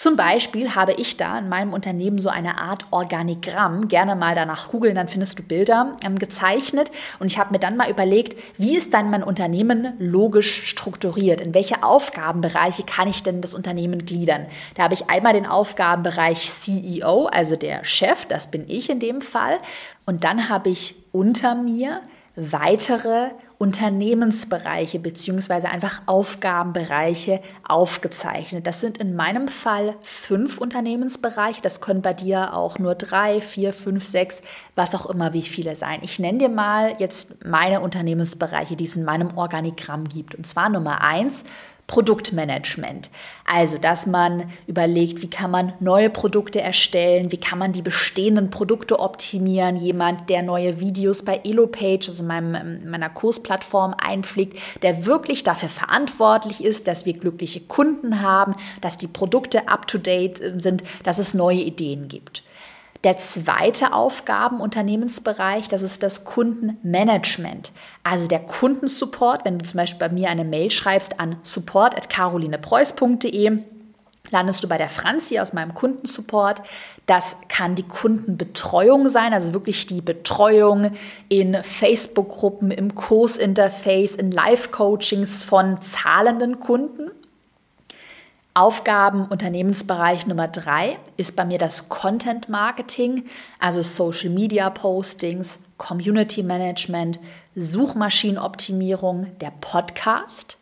Zum 0.00 0.16
Beispiel 0.16 0.74
habe 0.74 0.94
ich 0.94 1.18
da 1.18 1.38
in 1.38 1.50
meinem 1.50 1.74
Unternehmen 1.74 2.18
so 2.18 2.30
eine 2.30 2.58
Art 2.58 2.86
Organigramm, 2.90 3.86
gerne 3.86 4.16
mal 4.16 4.34
danach 4.34 4.70
googeln, 4.70 4.94
dann 4.94 5.08
findest 5.08 5.38
du 5.38 5.42
Bilder 5.42 5.94
ähm, 6.02 6.18
gezeichnet. 6.18 6.90
Und 7.18 7.26
ich 7.26 7.38
habe 7.38 7.52
mir 7.52 7.58
dann 7.58 7.76
mal 7.76 7.90
überlegt, 7.90 8.34
wie 8.56 8.78
ist 8.78 8.94
dann 8.94 9.10
mein 9.10 9.22
Unternehmen 9.22 9.92
logisch 9.98 10.62
strukturiert? 10.64 11.42
In 11.42 11.52
welche 11.52 11.82
Aufgabenbereiche 11.82 12.84
kann 12.84 13.08
ich 13.08 13.22
denn 13.22 13.42
das 13.42 13.52
Unternehmen 13.52 14.06
gliedern? 14.06 14.46
Da 14.74 14.84
habe 14.84 14.94
ich 14.94 15.10
einmal 15.10 15.34
den 15.34 15.44
Aufgabenbereich 15.44 16.50
CEO, 16.50 17.26
also 17.26 17.56
der 17.56 17.84
Chef, 17.84 18.24
das 18.24 18.50
bin 18.50 18.64
ich 18.68 18.88
in 18.88 19.00
dem 19.00 19.20
Fall. 19.20 19.58
Und 20.06 20.24
dann 20.24 20.48
habe 20.48 20.70
ich 20.70 20.94
unter 21.12 21.54
mir 21.54 22.00
weitere 22.40 23.30
Unternehmensbereiche 23.58 24.98
beziehungsweise 24.98 25.68
einfach 25.68 26.00
Aufgabenbereiche 26.06 27.42
aufgezeichnet. 27.68 28.66
Das 28.66 28.80
sind 28.80 28.96
in 28.96 29.14
meinem 29.14 29.48
Fall 29.48 29.96
fünf 30.00 30.56
Unternehmensbereiche. 30.56 31.60
Das 31.60 31.82
können 31.82 32.00
bei 32.00 32.14
dir 32.14 32.54
auch 32.54 32.78
nur 32.78 32.94
drei, 32.94 33.42
vier, 33.42 33.74
fünf, 33.74 34.06
sechs, 34.06 34.40
was 34.76 34.94
auch 34.94 35.04
immer, 35.04 35.34
wie 35.34 35.42
viele 35.42 35.76
sein. 35.76 36.00
Ich 36.02 36.18
nenne 36.18 36.38
dir 36.38 36.48
mal 36.48 36.94
jetzt 36.98 37.44
meine 37.44 37.80
Unternehmensbereiche, 37.80 38.76
die 38.76 38.84
es 38.84 38.96
in 38.96 39.04
meinem 39.04 39.36
Organigramm 39.36 40.08
gibt. 40.08 40.34
Und 40.34 40.46
zwar 40.46 40.70
Nummer 40.70 41.02
eins 41.02 41.44
Produktmanagement. 41.90 43.10
Also, 43.44 43.76
dass 43.76 44.06
man 44.06 44.44
überlegt, 44.68 45.22
wie 45.22 45.28
kann 45.28 45.50
man 45.50 45.72
neue 45.80 46.08
Produkte 46.08 46.60
erstellen, 46.60 47.32
wie 47.32 47.36
kann 47.36 47.58
man 47.58 47.72
die 47.72 47.82
bestehenden 47.82 48.48
Produkte 48.50 49.00
optimieren. 49.00 49.74
Jemand, 49.74 50.30
der 50.30 50.42
neue 50.42 50.78
Videos 50.78 51.24
bei 51.24 51.40
Elopage, 51.42 52.06
also 52.06 52.22
meinem, 52.22 52.88
meiner 52.88 53.10
Kursplattform 53.10 53.96
einfliegt, 54.00 54.56
der 54.82 55.04
wirklich 55.04 55.42
dafür 55.42 55.68
verantwortlich 55.68 56.62
ist, 56.62 56.86
dass 56.86 57.06
wir 57.06 57.14
glückliche 57.14 57.58
Kunden 57.58 58.22
haben, 58.22 58.54
dass 58.80 58.96
die 58.96 59.08
Produkte 59.08 59.66
up-to-date 59.66 60.40
sind, 60.62 60.84
dass 61.02 61.18
es 61.18 61.34
neue 61.34 61.58
Ideen 61.58 62.06
gibt. 62.06 62.44
Der 63.02 63.16
zweite 63.16 63.94
Aufgabenunternehmensbereich, 63.94 65.68
das 65.68 65.80
ist 65.80 66.02
das 66.02 66.24
Kundenmanagement. 66.24 67.72
Also 68.04 68.28
der 68.28 68.40
Kundensupport, 68.40 69.46
wenn 69.46 69.58
du 69.58 69.64
zum 69.64 69.78
Beispiel 69.78 70.06
bei 70.06 70.12
mir 70.12 70.28
eine 70.28 70.44
Mail 70.44 70.70
schreibst 70.70 71.18
an 71.18 71.36
support.carolinepreuß.de, 71.42 73.60
landest 74.30 74.62
du 74.62 74.68
bei 74.68 74.76
der 74.76 74.90
Franzi 74.90 75.38
aus 75.38 75.54
meinem 75.54 75.72
Kundensupport. 75.72 76.60
Das 77.06 77.38
kann 77.48 77.74
die 77.74 77.88
Kundenbetreuung 77.88 79.08
sein, 79.08 79.32
also 79.32 79.54
wirklich 79.54 79.86
die 79.86 80.02
Betreuung 80.02 80.92
in 81.30 81.56
Facebook-Gruppen, 81.62 82.70
im 82.70 82.94
Kursinterface, 82.94 84.16
in 84.16 84.30
Live-Coachings 84.30 85.42
von 85.42 85.80
zahlenden 85.80 86.60
Kunden. 86.60 87.10
Aufgaben 88.52 89.26
Unternehmensbereich 89.26 90.26
Nummer 90.26 90.48
drei 90.48 90.98
ist 91.16 91.36
bei 91.36 91.44
mir 91.44 91.58
das 91.58 91.88
Content 91.88 92.48
Marketing, 92.48 93.24
also 93.60 93.80
Social 93.80 94.30
Media 94.30 94.70
Postings, 94.70 95.60
Community 95.78 96.42
Management, 96.42 97.20
Suchmaschinenoptimierung, 97.54 99.38
der 99.38 99.52
Podcast. 99.60 100.58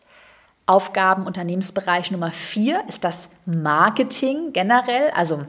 Aufgaben 0.67 1.27
Unternehmensbereich 1.27 2.11
Nummer 2.11 2.31
vier 2.31 2.85
ist 2.89 3.05
das 3.05 3.31
Marketing 3.47 4.53
generell, 4.53 5.11
also 5.15 5.47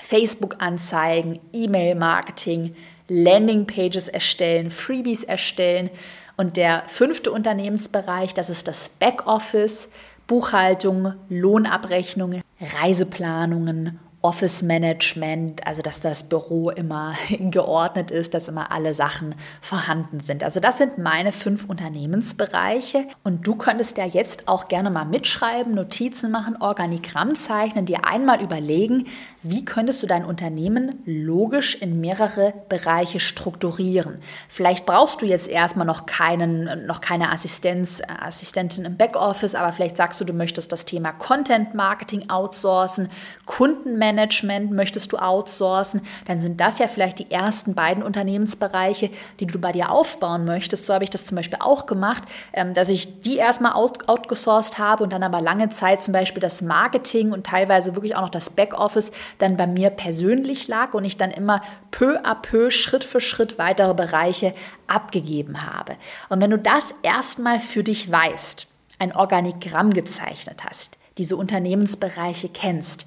Facebook-Anzeigen, 0.00 1.40
E-Mail-Marketing, 1.52 2.76
Landing-Pages 3.08 4.06
erstellen, 4.06 4.70
Freebies 4.70 5.24
erstellen. 5.24 5.90
Und 6.36 6.56
der 6.56 6.84
fünfte 6.86 7.32
Unternehmensbereich, 7.32 8.34
das 8.34 8.50
ist 8.50 8.68
das 8.68 8.88
Backoffice, 8.88 9.88
Buchhaltung, 10.26 11.14
Lohnabrechnungen, 11.28 12.42
Reiseplanungen 12.60 14.00
Office 14.26 14.62
Management, 14.62 15.64
also 15.64 15.82
dass 15.82 16.00
das 16.00 16.24
Büro 16.24 16.70
immer 16.70 17.14
geordnet 17.38 18.10
ist, 18.10 18.34
dass 18.34 18.48
immer 18.48 18.72
alle 18.72 18.92
Sachen 18.92 19.36
vorhanden 19.60 20.18
sind. 20.18 20.42
Also 20.42 20.58
das 20.58 20.78
sind 20.78 20.98
meine 20.98 21.30
fünf 21.30 21.66
Unternehmensbereiche 21.66 23.04
und 23.22 23.46
du 23.46 23.54
könntest 23.54 23.98
ja 23.98 24.04
jetzt 24.04 24.48
auch 24.48 24.66
gerne 24.66 24.90
mal 24.90 25.04
mitschreiben, 25.04 25.74
Notizen 25.74 26.32
machen, 26.32 26.56
Organigramm 26.60 27.36
zeichnen, 27.36 27.86
dir 27.86 28.04
einmal 28.04 28.42
überlegen, 28.42 29.04
wie 29.44 29.64
könntest 29.64 30.02
du 30.02 30.08
dein 30.08 30.24
Unternehmen 30.24 31.04
logisch 31.04 31.76
in 31.76 32.00
mehrere 32.00 32.52
Bereiche 32.68 33.20
strukturieren. 33.20 34.18
Vielleicht 34.48 34.86
brauchst 34.86 35.22
du 35.22 35.26
jetzt 35.26 35.46
erstmal 35.46 35.86
noch 35.86 36.06
keinen, 36.06 36.84
noch 36.86 37.00
keine 37.00 37.30
Assistenz, 37.30 38.02
Assistentin 38.08 38.86
im 38.86 38.96
Backoffice, 38.96 39.54
aber 39.54 39.72
vielleicht 39.72 39.96
sagst 39.96 40.20
du, 40.20 40.24
du 40.24 40.32
möchtest 40.32 40.72
das 40.72 40.84
Thema 40.84 41.12
Content 41.12 41.76
Marketing 41.76 42.28
outsourcen, 42.28 43.08
Kundenmanagement 43.44 44.15
Management 44.16 44.72
möchtest 44.72 45.12
du 45.12 45.18
outsourcen, 45.18 46.00
dann 46.26 46.40
sind 46.40 46.60
das 46.60 46.78
ja 46.78 46.88
vielleicht 46.88 47.18
die 47.18 47.30
ersten 47.30 47.74
beiden 47.74 48.02
Unternehmensbereiche, 48.02 49.10
die 49.38 49.46
du 49.46 49.58
bei 49.58 49.72
dir 49.72 49.90
aufbauen 49.90 50.44
möchtest. 50.44 50.86
So 50.86 50.94
habe 50.94 51.04
ich 51.04 51.10
das 51.10 51.26
zum 51.26 51.36
Beispiel 51.36 51.58
auch 51.60 51.86
gemacht, 51.86 52.24
ähm, 52.52 52.74
dass 52.74 52.88
ich 52.88 53.20
die 53.20 53.36
erstmal 53.36 53.72
outgesourced 53.72 54.78
habe 54.78 55.04
und 55.04 55.12
dann 55.12 55.22
aber 55.22 55.40
lange 55.40 55.68
Zeit 55.68 56.02
zum 56.02 56.12
Beispiel 56.12 56.40
das 56.40 56.62
Marketing 56.62 57.32
und 57.32 57.46
teilweise 57.46 57.94
wirklich 57.94 58.16
auch 58.16 58.22
noch 58.22 58.30
das 58.30 58.50
Backoffice 58.50 59.12
dann 59.38 59.56
bei 59.56 59.66
mir 59.66 59.90
persönlich 59.90 60.66
lag 60.66 60.94
und 60.94 61.04
ich 61.04 61.16
dann 61.16 61.30
immer 61.30 61.60
peu 61.90 62.18
à 62.22 62.34
peu, 62.34 62.70
Schritt 62.70 63.04
für 63.04 63.20
Schritt 63.20 63.58
weitere 63.58 63.94
Bereiche 63.94 64.54
abgegeben 64.86 65.62
habe. 65.66 65.96
Und 66.28 66.40
wenn 66.40 66.50
du 66.50 66.58
das 66.58 66.94
erstmal 67.02 67.60
für 67.60 67.84
dich 67.84 68.10
weißt, 68.10 68.66
ein 68.98 69.14
Organigramm 69.14 69.92
gezeichnet 69.92 70.64
hast, 70.64 70.96
diese 71.18 71.36
Unternehmensbereiche 71.36 72.48
kennst, 72.48 73.06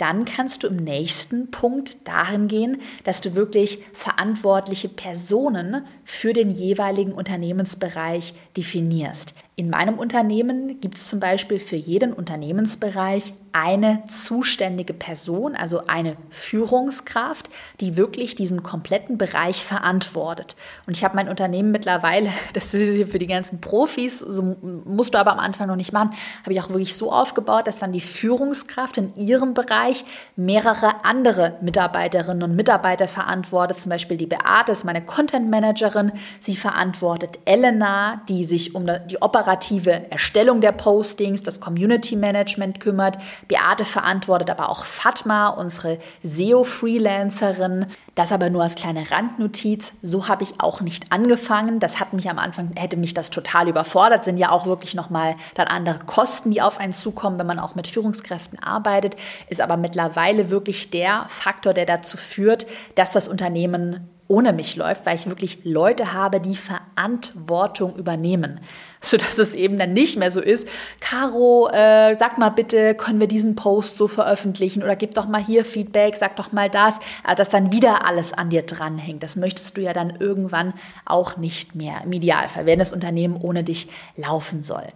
dann 0.00 0.24
kannst 0.24 0.62
du 0.62 0.68
im 0.68 0.76
nächsten 0.76 1.50
Punkt 1.50 1.96
darin 2.04 2.48
gehen, 2.48 2.80
dass 3.04 3.20
du 3.20 3.34
wirklich 3.36 3.80
verantwortliche 3.92 4.88
Personen 4.88 5.84
für 6.04 6.32
den 6.32 6.50
jeweiligen 6.50 7.12
Unternehmensbereich 7.12 8.32
definierst. 8.56 9.34
In 9.60 9.68
meinem 9.68 9.98
Unternehmen 9.98 10.80
gibt 10.80 10.96
es 10.96 11.08
zum 11.08 11.20
Beispiel 11.20 11.58
für 11.58 11.76
jeden 11.76 12.14
Unternehmensbereich 12.14 13.34
eine 13.52 14.04
zuständige 14.08 14.94
Person, 14.94 15.56
also 15.56 15.82
eine 15.86 16.16
Führungskraft, 16.30 17.48
die 17.80 17.96
wirklich 17.96 18.36
diesen 18.36 18.62
kompletten 18.62 19.18
Bereich 19.18 19.64
verantwortet. 19.64 20.56
Und 20.86 20.96
ich 20.96 21.04
habe 21.04 21.16
mein 21.16 21.28
Unternehmen 21.28 21.72
mittlerweile, 21.72 22.30
das 22.54 22.72
ist 22.72 22.94
hier 22.94 23.06
für 23.06 23.18
die 23.18 23.26
ganzen 23.26 23.60
Profis, 23.60 24.20
so 24.20 24.56
musst 24.62 25.12
du 25.12 25.18
aber 25.18 25.32
am 25.32 25.40
Anfang 25.40 25.66
noch 25.66 25.76
nicht 25.76 25.92
machen, 25.92 26.12
habe 26.42 26.52
ich 26.52 26.60
auch 26.62 26.70
wirklich 26.70 26.96
so 26.96 27.12
aufgebaut, 27.12 27.66
dass 27.66 27.80
dann 27.80 27.92
die 27.92 28.00
Führungskraft 28.00 28.96
in 28.96 29.14
ihrem 29.16 29.52
Bereich 29.52 30.04
mehrere 30.36 31.04
andere 31.04 31.56
Mitarbeiterinnen 31.60 32.44
und 32.44 32.56
Mitarbeiter 32.56 33.08
verantwortet. 33.08 33.80
Zum 33.80 33.90
Beispiel 33.90 34.16
die 34.16 34.26
Beate 34.26 34.72
ist 34.72 34.84
meine 34.84 35.04
Content 35.04 35.50
Managerin. 35.50 36.12
Sie 36.38 36.56
verantwortet 36.56 37.40
Elena, 37.44 38.22
die 38.28 38.44
sich 38.44 38.74
um 38.74 38.86
die 39.08 39.20
operative 39.20 39.49
operative 39.50 40.10
Erstellung 40.10 40.60
der 40.60 40.70
Postings, 40.70 41.42
das 41.42 41.60
Community 41.60 42.14
Management 42.14 42.78
kümmert. 42.78 43.18
Beate 43.48 43.84
verantwortet 43.84 44.48
aber 44.48 44.68
auch 44.68 44.84
Fatma, 44.84 45.48
unsere 45.48 45.98
SEO-Freelancerin. 46.22 47.86
Das 48.14 48.30
aber 48.30 48.48
nur 48.48 48.62
als 48.62 48.76
kleine 48.76 49.10
Randnotiz. 49.10 49.92
So 50.02 50.28
habe 50.28 50.44
ich 50.44 50.60
auch 50.60 50.80
nicht 50.82 51.10
angefangen. 51.10 51.80
Das 51.80 51.98
hat 51.98 52.12
mich 52.12 52.30
am 52.30 52.38
Anfang, 52.38 52.70
hätte 52.76 52.96
mich 52.96 53.12
das 53.12 53.30
total 53.30 53.68
überfordert. 53.68 54.24
Sind 54.24 54.36
ja 54.36 54.50
auch 54.50 54.66
wirklich 54.66 54.94
nochmal 54.94 55.34
dann 55.54 55.66
andere 55.66 55.98
Kosten, 55.98 56.52
die 56.52 56.62
auf 56.62 56.78
einen 56.78 56.92
zukommen, 56.92 57.38
wenn 57.38 57.46
man 57.46 57.58
auch 57.58 57.74
mit 57.74 57.88
Führungskräften 57.88 58.62
arbeitet. 58.62 59.16
Ist 59.48 59.60
aber 59.60 59.76
mittlerweile 59.76 60.50
wirklich 60.50 60.90
der 60.90 61.24
Faktor, 61.28 61.74
der 61.74 61.86
dazu 61.86 62.16
führt, 62.16 62.66
dass 62.94 63.10
das 63.10 63.26
Unternehmen 63.26 64.08
ohne 64.30 64.52
mich 64.52 64.76
läuft, 64.76 65.06
weil 65.06 65.16
ich 65.16 65.28
wirklich 65.28 65.58
Leute 65.64 66.12
habe, 66.12 66.40
die 66.40 66.54
Verantwortung 66.54 67.96
übernehmen. 67.96 68.60
Sodass 69.00 69.38
es 69.38 69.54
eben 69.54 69.78
dann 69.78 69.94
nicht 69.94 70.18
mehr 70.18 70.30
so 70.30 70.40
ist, 70.40 70.68
Caro, 71.00 71.68
äh, 71.72 72.14
sag 72.14 72.38
mal 72.38 72.50
bitte, 72.50 72.94
können 72.94 73.18
wir 73.18 73.26
diesen 73.26 73.56
Post 73.56 73.96
so 73.96 74.08
veröffentlichen 74.08 74.82
oder 74.82 74.94
gib 74.94 75.14
doch 75.14 75.26
mal 75.26 75.42
hier 75.42 75.64
Feedback, 75.64 76.16
sag 76.16 76.36
doch 76.36 76.52
mal 76.52 76.68
das, 76.70 76.98
äh, 77.26 77.34
dass 77.34 77.48
dann 77.48 77.72
wieder 77.72 78.06
alles 78.06 78.32
an 78.32 78.50
dir 78.50 78.62
dranhängt. 78.62 79.22
Das 79.22 79.36
möchtest 79.36 79.76
du 79.76 79.80
ja 79.80 79.94
dann 79.94 80.14
irgendwann 80.20 80.74
auch 81.06 81.36
nicht 81.36 81.74
mehr 81.74 82.02
im 82.04 82.12
Idealfall, 82.12 82.66
wenn 82.66 82.78
das 82.78 82.92
Unternehmen 82.92 83.36
ohne 83.40 83.64
dich 83.64 83.88
laufen 84.16 84.62
soll. 84.62 84.86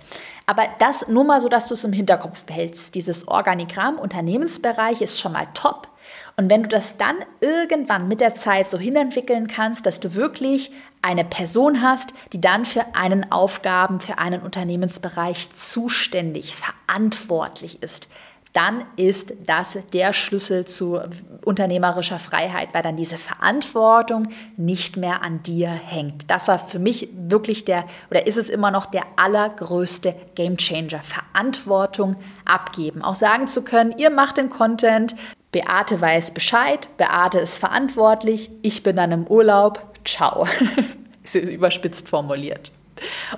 Aber 0.46 0.64
das 0.78 1.08
nur 1.08 1.24
mal 1.24 1.40
so, 1.40 1.48
dass 1.48 1.68
du 1.68 1.74
es 1.74 1.82
im 1.82 1.92
Hinterkopf 1.92 2.44
behältst. 2.44 2.94
Dieses 2.94 3.26
Organigramm 3.26 3.98
Unternehmensbereich 3.98 5.00
ist 5.00 5.18
schon 5.18 5.32
mal 5.32 5.48
top. 5.54 5.88
Und 6.36 6.50
wenn 6.50 6.64
du 6.64 6.68
das 6.68 6.96
dann 6.96 7.16
irgendwann 7.40 8.08
mit 8.08 8.20
der 8.20 8.34
Zeit 8.34 8.68
so 8.68 8.78
hinentwickeln 8.78 9.46
kannst, 9.46 9.86
dass 9.86 10.00
du 10.00 10.14
wirklich 10.14 10.72
eine 11.00 11.24
Person 11.24 11.80
hast, 11.80 12.12
die 12.32 12.40
dann 12.40 12.64
für 12.64 12.94
einen 12.94 13.30
Aufgaben, 13.30 14.00
für 14.00 14.18
einen 14.18 14.42
Unternehmensbereich 14.42 15.50
zuständig, 15.50 16.56
verantwortlich 16.56 17.82
ist, 17.82 18.08
dann 18.54 18.84
ist 18.94 19.34
das 19.44 19.78
der 19.92 20.12
Schlüssel 20.12 20.64
zu 20.64 21.00
unternehmerischer 21.44 22.20
Freiheit, 22.20 22.68
weil 22.72 22.82
dann 22.82 22.96
diese 22.96 23.18
Verantwortung 23.18 24.28
nicht 24.56 24.96
mehr 24.96 25.22
an 25.22 25.42
dir 25.42 25.68
hängt. 25.68 26.30
Das 26.30 26.46
war 26.46 26.60
für 26.60 26.78
mich 26.78 27.08
wirklich 27.12 27.64
der, 27.64 27.84
oder 28.10 28.28
ist 28.28 28.36
es 28.36 28.48
immer 28.48 28.70
noch 28.70 28.86
der 28.86 29.02
allergrößte 29.16 30.14
Gamechanger. 30.36 31.00
Verantwortung 31.02 32.14
abgeben. 32.44 33.02
Auch 33.02 33.16
sagen 33.16 33.48
zu 33.48 33.62
können, 33.62 33.92
ihr 33.98 34.10
macht 34.10 34.36
den 34.36 34.50
Content, 34.50 35.16
Beate 35.54 36.00
weiß 36.00 36.34
Bescheid, 36.34 36.88
Beate 36.96 37.38
ist 37.38 37.58
verantwortlich, 37.58 38.50
ich 38.62 38.82
bin 38.82 38.96
dann 38.96 39.12
im 39.12 39.24
Urlaub, 39.28 39.86
ciao. 40.04 40.48
ist 41.22 41.36
überspitzt 41.36 42.08
formuliert. 42.08 42.72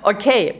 Okay, 0.01 0.55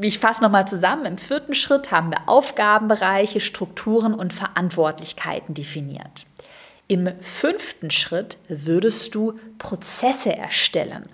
ich 0.00 0.20
fasse 0.20 0.40
nochmal 0.40 0.68
zusammen. 0.68 1.04
Im 1.04 1.18
vierten 1.18 1.54
Schritt 1.54 1.90
haben 1.90 2.12
wir 2.12 2.28
Aufgabenbereiche, 2.28 3.40
Strukturen 3.40 4.14
und 4.14 4.32
Verantwortlichkeiten 4.32 5.52
definiert. 5.52 6.26
Im 6.86 7.08
fünften 7.20 7.90
Schritt 7.90 8.38
würdest 8.46 9.16
du 9.16 9.36
Prozesse 9.58 10.36
erstellen. 10.36 11.08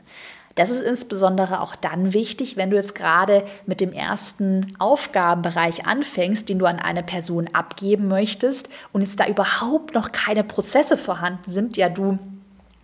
Das 0.57 0.71
ist 0.71 0.83
insbesondere 0.83 1.61
auch 1.61 1.77
dann 1.77 2.13
wichtig, 2.13 2.57
wenn 2.57 2.71
du 2.71 2.77
jetzt 2.77 2.95
gerade 2.95 3.45
mit 3.67 3.81
dem 3.81 3.93
ersten 3.93 4.75
Aufgabenbereich 4.79 5.87
anfängst, 5.87 6.49
den 6.49 6.59
du 6.59 6.67
an 6.67 6.79
eine 6.79 7.03
Person 7.03 7.49
abgeben 7.53 8.09
möchtest 8.09 8.69
und 8.93 9.03
jetzt 9.03 9.21
da 9.21 9.27
überhaupt 9.27 9.95
noch 9.95 10.13
keine 10.13 10.43
Prozesse 10.43 10.97
vorhanden 10.97 11.51
sind, 11.51 11.77
ja 11.77 11.89
du 11.89 12.19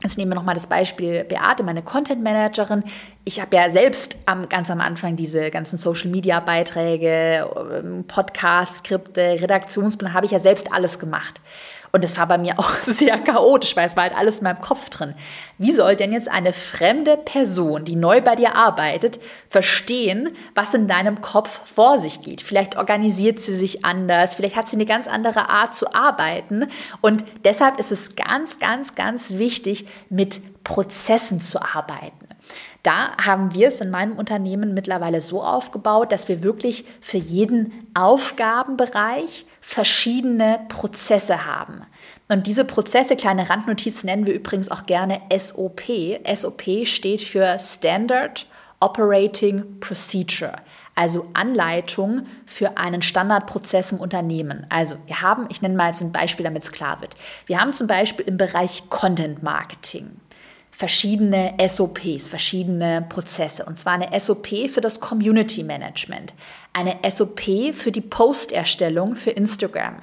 Jetzt 0.02 0.18
nehmen 0.18 0.30
wir 0.30 0.34
nochmal 0.34 0.54
das 0.54 0.66
Beispiel 0.66 1.24
Beate, 1.24 1.62
meine 1.62 1.82
Content 1.82 2.22
Managerin. 2.22 2.84
Ich 3.24 3.40
habe 3.40 3.56
ja 3.56 3.70
selbst 3.70 4.18
am, 4.26 4.46
ganz 4.48 4.70
am 4.70 4.80
Anfang 4.80 5.16
diese 5.16 5.50
ganzen 5.50 5.78
Social 5.78 6.10
Media 6.10 6.38
Beiträge, 6.40 7.48
ähm, 7.72 8.04
Podcasts, 8.06 8.78
Skripte, 8.78 9.38
Redaktionsplan, 9.40 10.12
habe 10.12 10.26
ich 10.26 10.32
ja 10.32 10.38
selbst 10.38 10.70
alles 10.70 10.98
gemacht. 10.98 11.40
Und 11.92 12.04
das 12.04 12.16
war 12.16 12.26
bei 12.26 12.38
mir 12.38 12.54
auch 12.58 12.70
sehr 12.70 13.18
chaotisch, 13.18 13.76
weil 13.76 13.86
es 13.86 13.96
war 13.96 14.04
halt 14.04 14.16
alles 14.16 14.38
in 14.38 14.44
meinem 14.44 14.60
Kopf 14.60 14.90
drin. 14.90 15.12
Wie 15.58 15.72
soll 15.72 15.96
denn 15.96 16.12
jetzt 16.12 16.30
eine 16.30 16.52
fremde 16.52 17.16
Person, 17.16 17.84
die 17.84 17.96
neu 17.96 18.20
bei 18.20 18.36
dir 18.36 18.56
arbeitet, 18.56 19.18
verstehen, 19.48 20.36
was 20.54 20.74
in 20.74 20.88
deinem 20.88 21.20
Kopf 21.20 21.60
vor 21.64 21.98
sich 21.98 22.20
geht? 22.20 22.42
Vielleicht 22.42 22.76
organisiert 22.76 23.38
sie 23.38 23.54
sich 23.54 23.84
anders, 23.84 24.34
vielleicht 24.34 24.56
hat 24.56 24.68
sie 24.68 24.76
eine 24.76 24.86
ganz 24.86 25.06
andere 25.08 25.48
Art 25.48 25.76
zu 25.76 25.94
arbeiten. 25.94 26.66
Und 27.00 27.24
deshalb 27.44 27.78
ist 27.78 27.92
es 27.92 28.16
ganz, 28.16 28.58
ganz, 28.58 28.94
ganz 28.94 29.32
wichtig, 29.32 29.86
mit 30.08 30.40
Prozessen 30.64 31.40
zu 31.40 31.62
arbeiten. 31.62 32.25
Da 32.86 33.16
haben 33.16 33.52
wir 33.52 33.66
es 33.66 33.80
in 33.80 33.90
meinem 33.90 34.16
Unternehmen 34.16 34.72
mittlerweile 34.72 35.20
so 35.20 35.42
aufgebaut, 35.42 36.12
dass 36.12 36.28
wir 36.28 36.44
wirklich 36.44 36.84
für 37.00 37.16
jeden 37.16 37.72
Aufgabenbereich 37.94 39.44
verschiedene 39.60 40.60
Prozesse 40.68 41.46
haben. 41.46 41.82
Und 42.28 42.46
diese 42.46 42.64
Prozesse, 42.64 43.16
kleine 43.16 43.50
Randnotiz, 43.50 44.04
nennen 44.04 44.24
wir 44.24 44.34
übrigens 44.34 44.70
auch 44.70 44.86
gerne 44.86 45.20
SOP. 45.36 45.82
SOP 46.32 46.86
steht 46.86 47.22
für 47.22 47.58
Standard 47.58 48.46
Operating 48.78 49.80
Procedure 49.80 50.54
also 50.98 51.28
Anleitung 51.34 52.26
für 52.46 52.78
einen 52.78 53.02
Standardprozess 53.02 53.92
im 53.92 54.00
Unternehmen. 54.00 54.66
Also 54.70 54.96
wir 55.04 55.20
haben, 55.20 55.46
ich 55.50 55.60
nenne 55.60 55.76
mal 55.76 55.88
jetzt 55.88 56.02
ein 56.02 56.10
Beispiel, 56.10 56.44
damit 56.44 56.64
es 56.64 56.72
klar 56.72 57.02
wird. 57.02 57.14
Wir 57.44 57.60
haben 57.60 57.74
zum 57.74 57.86
Beispiel 57.86 58.24
im 58.26 58.38
Bereich 58.38 58.88
Content 58.88 59.42
Marketing 59.42 60.16
verschiedene 60.76 61.54
SOPs, 61.66 62.28
verschiedene 62.28 63.06
Prozesse. 63.08 63.64
Und 63.64 63.80
zwar 63.80 63.94
eine 63.94 64.20
SOP 64.20 64.68
für 64.68 64.82
das 64.82 65.00
Community 65.00 65.62
Management, 65.62 66.34
eine 66.74 66.98
SOP 67.08 67.72
für 67.72 67.90
die 67.90 68.02
Posterstellung 68.02 69.16
für 69.16 69.30
Instagram, 69.30 70.02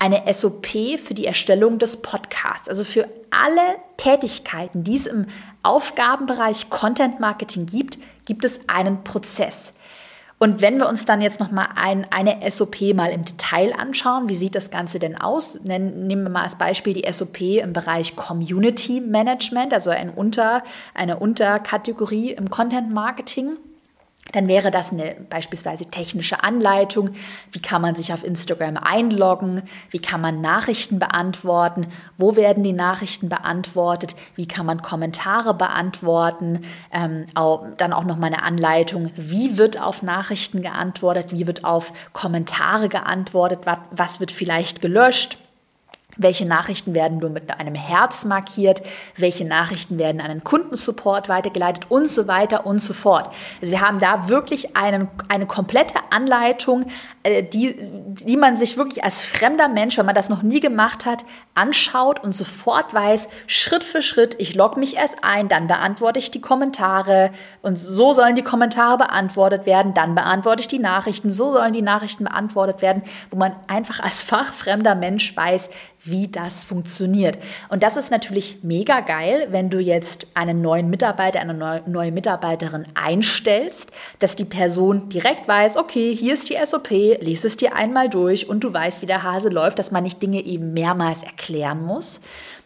eine 0.00 0.22
SOP 0.34 0.66
für 0.98 1.14
die 1.14 1.24
Erstellung 1.24 1.78
des 1.78 2.02
Podcasts. 2.02 2.68
Also 2.68 2.82
für 2.82 3.08
alle 3.30 3.76
Tätigkeiten, 3.96 4.82
die 4.82 4.96
es 4.96 5.06
im 5.06 5.26
Aufgabenbereich 5.62 6.68
Content 6.68 7.20
Marketing 7.20 7.66
gibt, 7.66 7.98
gibt 8.26 8.44
es 8.44 8.68
einen 8.68 9.04
Prozess. 9.04 9.72
Und 10.38 10.60
wenn 10.60 10.78
wir 10.78 10.88
uns 10.88 11.04
dann 11.04 11.20
jetzt 11.20 11.40
nochmal 11.40 11.68
ein, 11.74 12.06
eine 12.10 12.48
SOP 12.50 12.80
mal 12.94 13.10
im 13.10 13.24
Detail 13.24 13.74
anschauen, 13.76 14.28
wie 14.28 14.36
sieht 14.36 14.54
das 14.54 14.70
Ganze 14.70 15.00
denn 15.00 15.20
aus? 15.20 15.60
Nehmen 15.64 16.08
wir 16.08 16.30
mal 16.30 16.42
als 16.42 16.56
Beispiel 16.56 16.94
die 16.94 17.12
SOP 17.12 17.40
im 17.40 17.72
Bereich 17.72 18.14
Community 18.14 19.00
Management, 19.00 19.74
also 19.74 19.90
ein 19.90 20.10
Unter, 20.10 20.62
eine 20.94 21.18
Unterkategorie 21.18 22.30
im 22.30 22.50
Content 22.50 22.92
Marketing 22.92 23.56
dann 24.32 24.48
wäre 24.48 24.70
das 24.70 24.92
eine 24.92 25.16
beispielsweise 25.28 25.86
technische 25.86 26.42
Anleitung. 26.42 27.10
Wie 27.50 27.60
kann 27.60 27.82
man 27.82 27.94
sich 27.94 28.12
auf 28.12 28.24
Instagram 28.24 28.76
einloggen? 28.76 29.62
Wie 29.90 29.98
kann 29.98 30.20
man 30.20 30.40
Nachrichten 30.40 30.98
beantworten? 30.98 31.86
Wo 32.16 32.36
werden 32.36 32.62
die 32.62 32.72
Nachrichten 32.72 33.28
beantwortet? 33.28 34.14
Wie 34.34 34.46
kann 34.46 34.66
man 34.66 34.82
Kommentare 34.82 35.54
beantworten? 35.54 36.62
Ähm, 36.92 37.26
auch, 37.34 37.66
dann 37.76 37.92
auch 37.92 38.04
noch 38.04 38.16
mal 38.16 38.26
eine 38.26 38.42
Anleitung. 38.42 39.10
Wie 39.16 39.56
wird 39.56 39.80
auf 39.80 40.02
Nachrichten 40.02 40.62
geantwortet? 40.62 41.32
Wie 41.32 41.46
wird 41.46 41.64
auf 41.64 41.92
Kommentare 42.12 42.88
geantwortet? 42.88 43.60
Was, 43.64 43.78
was 43.90 44.20
wird 44.20 44.32
vielleicht 44.32 44.82
gelöscht? 44.82 45.38
Welche 46.18 46.44
Nachrichten 46.44 46.94
werden 46.94 47.18
nur 47.18 47.30
mit 47.30 47.50
einem 47.58 47.74
Herz 47.74 48.24
markiert? 48.24 48.82
Welche 49.16 49.44
Nachrichten 49.44 49.98
werden 49.98 50.20
an 50.20 50.30
einen 50.30 50.44
Kundensupport 50.44 51.28
weitergeleitet 51.28 51.86
und 51.88 52.10
so 52.10 52.28
weiter 52.28 52.66
und 52.66 52.80
so 52.80 52.92
fort. 52.92 53.32
Also 53.60 53.72
wir 53.72 53.80
haben 53.80 53.98
da 53.98 54.28
wirklich 54.28 54.76
einen, 54.76 55.08
eine 55.28 55.46
komplette 55.46 55.94
Anleitung, 56.10 56.86
äh, 57.22 57.42
die, 57.42 57.76
die 57.78 58.36
man 58.36 58.56
sich 58.56 58.76
wirklich 58.76 59.04
als 59.04 59.24
fremder 59.24 59.68
Mensch, 59.68 59.96
wenn 59.96 60.06
man 60.06 60.14
das 60.14 60.28
noch 60.28 60.42
nie 60.42 60.60
gemacht 60.60 61.06
hat, 61.06 61.24
anschaut 61.54 62.22
und 62.22 62.32
sofort 62.32 62.92
weiß, 62.94 63.28
Schritt 63.46 63.84
für 63.84 64.02
Schritt, 64.02 64.36
ich 64.38 64.54
logge 64.54 64.78
mich 64.78 64.96
erst 64.96 65.22
ein, 65.22 65.48
dann 65.48 65.66
beantworte 65.66 66.18
ich 66.18 66.30
die 66.30 66.40
Kommentare 66.40 67.30
und 67.62 67.78
so 67.78 68.12
sollen 68.12 68.34
die 68.34 68.42
Kommentare 68.42 68.98
beantwortet 68.98 69.66
werden, 69.66 69.94
dann 69.94 70.14
beantworte 70.14 70.60
ich 70.60 70.68
die 70.68 70.78
Nachrichten, 70.78 71.30
so 71.30 71.52
sollen 71.52 71.72
die 71.72 71.82
Nachrichten 71.82 72.24
beantwortet 72.24 72.82
werden, 72.82 73.02
wo 73.30 73.36
man 73.36 73.54
einfach 73.66 74.00
als 74.00 74.22
fachfremder 74.22 74.94
Mensch 74.94 75.36
weiß, 75.36 75.68
wie 76.04 76.28
das 76.28 76.64
funktioniert. 76.64 77.38
Und 77.68 77.82
das 77.82 77.96
ist 77.96 78.10
natürlich 78.10 78.58
mega 78.62 79.00
geil, 79.00 79.48
wenn 79.50 79.70
du 79.70 79.78
jetzt 79.78 80.26
einen 80.34 80.62
neuen 80.62 80.90
Mitarbeiter, 80.90 81.40
eine 81.40 81.82
neue 81.86 82.12
Mitarbeiterin 82.12 82.86
einstellst, 82.94 83.90
dass 84.18 84.36
die 84.36 84.44
Person 84.44 85.08
direkt 85.08 85.48
weiß, 85.48 85.76
okay, 85.76 86.14
hier 86.14 86.34
ist 86.34 86.48
die 86.50 86.56
SOP, 86.64 86.90
lese 86.90 87.46
es 87.46 87.56
dir 87.56 87.74
einmal 87.74 88.08
durch 88.08 88.48
und 88.48 88.64
du 88.64 88.72
weißt, 88.72 89.02
wie 89.02 89.06
der 89.06 89.22
Hase 89.22 89.48
läuft, 89.48 89.78
dass 89.78 89.90
man 89.90 90.04
nicht 90.04 90.22
Dinge 90.22 90.44
eben 90.44 90.72
mehrmals 90.72 91.22
erklären 91.22 91.84
muss. 91.84 92.20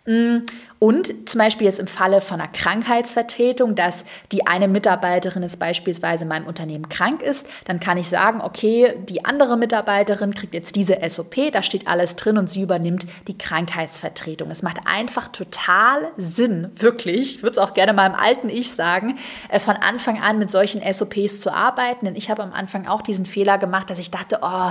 Mm, 0.05 0.39
und 0.81 1.29
zum 1.29 1.39
Beispiel 1.39 1.69
jetzt 1.69 1.79
im 1.79 1.87
Falle 1.87 2.21
von 2.21 2.41
einer 2.41 2.51
Krankheitsvertretung, 2.51 3.77
dass 3.77 4.05
die 4.33 4.49
eine 4.49 4.67
Mitarbeiterin 4.67 5.45
jetzt 5.45 5.61
beispielsweise 5.61 6.25
in 6.25 6.29
meinem 6.29 6.49
Unternehmen 6.49 6.89
krank 6.89 7.23
ist, 7.23 7.47
dann 7.67 7.79
kann 7.79 7.99
ich 7.99 8.09
sagen, 8.09 8.41
okay, 8.41 8.97
die 9.09 9.25
andere 9.25 9.57
Mitarbeiterin 9.57 10.35
kriegt 10.35 10.55
jetzt 10.55 10.75
diese 10.75 10.99
SOP, 11.09 11.53
da 11.53 11.63
steht 11.63 11.87
alles 11.87 12.17
drin 12.17 12.37
und 12.37 12.51
sie 12.51 12.63
übernimmt 12.63 13.07
die 13.29 13.39
Krankheitsvertretung. 13.39 14.51
Es 14.51 14.65
macht 14.65 14.79
einfach 14.85 15.29
total 15.29 16.11
Sinn, 16.17 16.73
wirklich, 16.75 17.37
ich 17.37 17.43
würde 17.45 17.53
es 17.53 17.59
auch 17.59 17.73
gerne 17.73 17.93
im 17.93 17.99
alten 18.01 18.49
Ich 18.49 18.73
sagen, 18.73 19.19
äh, 19.51 19.61
von 19.61 19.77
Anfang 19.77 20.21
an 20.21 20.41
mit 20.41 20.51
solchen 20.51 20.83
SOPs 20.83 21.41
zu 21.41 21.55
arbeiten, 21.55 22.07
denn 22.07 22.17
ich 22.17 22.29
habe 22.29 22.43
am 22.43 22.53
Anfang 22.53 22.89
auch 22.89 23.03
diesen 23.03 23.25
Fehler 23.25 23.57
gemacht, 23.57 23.89
dass 23.89 24.01
ich 24.01 24.11
dachte, 24.11 24.41
oh, 24.43 24.71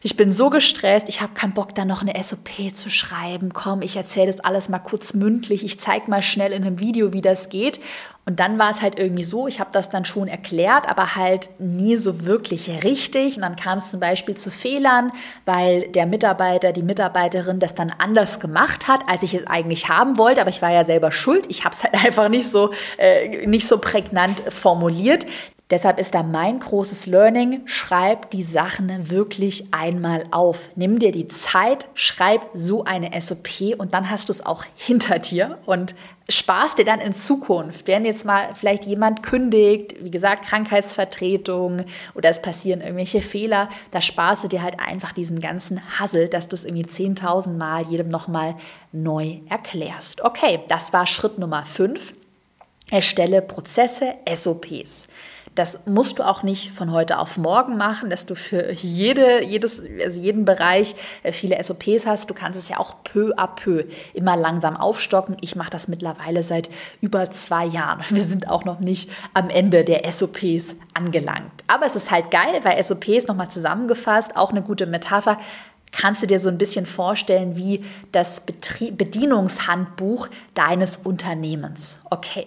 ich 0.00 0.16
bin 0.16 0.32
so 0.32 0.50
gestresst, 0.50 1.08
ich 1.08 1.20
habe 1.20 1.34
keinen 1.34 1.54
Bock, 1.54 1.74
da 1.74 1.84
noch 1.84 2.02
eine 2.02 2.22
SOP 2.22 2.74
zu 2.74 2.88
schreiben. 2.88 3.52
Komm, 3.52 3.82
ich 3.82 3.96
erzähle 3.96 4.28
das 4.28 4.40
alles 4.40 4.68
mal 4.68 4.78
kurz 4.78 5.14
mündlich, 5.14 5.64
ich 5.64 5.80
zeige 5.80 6.10
mal 6.10 6.22
schnell 6.22 6.52
in 6.52 6.64
einem 6.64 6.78
Video, 6.78 7.12
wie 7.12 7.22
das 7.22 7.48
geht. 7.48 7.80
Und 8.28 8.40
dann 8.40 8.58
war 8.58 8.70
es 8.70 8.82
halt 8.82 8.98
irgendwie 8.98 9.24
so, 9.24 9.48
ich 9.48 9.58
habe 9.58 9.70
das 9.72 9.88
dann 9.88 10.04
schon 10.04 10.28
erklärt, 10.28 10.86
aber 10.86 11.16
halt 11.16 11.48
nie 11.58 11.96
so 11.96 12.26
wirklich 12.26 12.84
richtig. 12.84 13.36
Und 13.36 13.42
dann 13.42 13.56
kam 13.56 13.78
es 13.78 13.90
zum 13.90 14.00
Beispiel 14.00 14.34
zu 14.34 14.50
Fehlern, 14.50 15.12
weil 15.46 15.88
der 15.88 16.04
Mitarbeiter, 16.04 16.72
die 16.72 16.82
Mitarbeiterin 16.82 17.58
das 17.58 17.74
dann 17.74 17.90
anders 17.90 18.38
gemacht 18.38 18.86
hat, 18.86 19.00
als 19.08 19.22
ich 19.22 19.32
es 19.32 19.46
eigentlich 19.46 19.88
haben 19.88 20.18
wollte. 20.18 20.42
Aber 20.42 20.50
ich 20.50 20.60
war 20.60 20.70
ja 20.70 20.84
selber 20.84 21.10
schuld. 21.10 21.46
Ich 21.48 21.64
habe 21.64 21.74
es 21.74 21.82
halt 21.82 21.94
einfach 22.04 22.28
nicht 22.28 22.50
so, 22.50 22.70
äh, 22.98 23.46
nicht 23.46 23.66
so 23.66 23.78
prägnant 23.78 24.42
formuliert. 24.50 25.24
Deshalb 25.70 25.98
ist 26.00 26.14
da 26.14 26.22
mein 26.22 26.60
großes 26.60 27.06
Learning, 27.06 27.60
schreib 27.66 28.30
die 28.30 28.42
Sachen 28.42 29.10
wirklich 29.10 29.66
einmal 29.70 30.24
auf. 30.30 30.70
Nimm 30.76 30.98
dir 30.98 31.12
die 31.12 31.28
Zeit, 31.28 31.88
schreib 31.92 32.48
so 32.54 32.84
eine 32.84 33.20
SOP 33.20 33.76
und 33.76 33.92
dann 33.92 34.10
hast 34.10 34.28
du 34.28 34.32
es 34.32 34.46
auch 34.46 34.64
hinter 34.76 35.18
dir 35.18 35.58
und 35.66 35.94
sparst 36.30 36.78
dir 36.78 36.86
dann 36.86 37.00
in 37.00 37.12
Zukunft, 37.12 37.86
wenn 37.86 38.06
jetzt 38.06 38.24
mal 38.24 38.54
vielleicht 38.54 38.84
jemand 38.84 39.22
kündigt, 39.22 39.96
wie 40.02 40.10
gesagt, 40.10 40.46
Krankheitsvertretung 40.46 41.84
oder 42.14 42.30
es 42.30 42.40
passieren 42.40 42.80
irgendwelche 42.80 43.20
Fehler, 43.20 43.68
da 43.90 44.00
sparst 44.00 44.44
du 44.44 44.48
dir 44.48 44.62
halt 44.62 44.80
einfach 44.80 45.12
diesen 45.12 45.40
ganzen 45.40 45.80
Hassel, 45.98 46.28
dass 46.28 46.48
du 46.48 46.54
es 46.54 46.64
irgendwie 46.64 46.84
10.000 46.84 47.56
Mal 47.56 47.82
jedem 47.86 48.08
nochmal 48.08 48.56
neu 48.92 49.38
erklärst. 49.50 50.22
Okay, 50.22 50.60
das 50.68 50.94
war 50.94 51.06
Schritt 51.06 51.38
Nummer 51.38 51.64
5. 51.66 52.14
Erstelle 52.90 53.42
Prozesse, 53.42 54.14
SOPs. 54.32 55.08
Das 55.58 55.80
musst 55.86 56.20
du 56.20 56.22
auch 56.22 56.44
nicht 56.44 56.70
von 56.70 56.92
heute 56.92 57.18
auf 57.18 57.36
morgen 57.36 57.76
machen, 57.76 58.10
dass 58.10 58.26
du 58.26 58.36
für 58.36 58.70
jede, 58.70 59.42
jedes, 59.44 59.82
also 60.04 60.20
jeden 60.20 60.44
Bereich 60.44 60.94
äh, 61.24 61.32
viele 61.32 61.60
SOPs 61.60 62.06
hast. 62.06 62.30
Du 62.30 62.34
kannst 62.34 62.56
es 62.56 62.68
ja 62.68 62.78
auch 62.78 63.02
peu 63.02 63.32
à 63.36 63.48
peu 63.48 63.82
immer 64.14 64.36
langsam 64.36 64.76
aufstocken. 64.76 65.36
Ich 65.40 65.56
mache 65.56 65.70
das 65.70 65.88
mittlerweile 65.88 66.44
seit 66.44 66.70
über 67.00 67.28
zwei 67.30 67.64
Jahren. 67.64 68.04
Wir 68.10 68.22
sind 68.22 68.48
auch 68.48 68.64
noch 68.64 68.78
nicht 68.78 69.10
am 69.34 69.50
Ende 69.50 69.82
der 69.82 70.08
SOPs 70.12 70.76
angelangt. 70.94 71.50
Aber 71.66 71.86
es 71.86 71.96
ist 71.96 72.12
halt 72.12 72.30
geil, 72.30 72.60
weil 72.62 72.80
SOPs 72.82 73.26
nochmal 73.26 73.50
zusammengefasst, 73.50 74.36
auch 74.36 74.50
eine 74.50 74.62
gute 74.62 74.86
Metapher, 74.86 75.38
kannst 75.90 76.22
du 76.22 76.28
dir 76.28 76.38
so 76.38 76.50
ein 76.50 76.58
bisschen 76.58 76.86
vorstellen 76.86 77.56
wie 77.56 77.84
das 78.12 78.42
Betrie 78.42 78.92
Bedienungshandbuch 78.92 80.28
deines 80.54 80.98
Unternehmens. 80.98 81.98
Okay. 82.10 82.46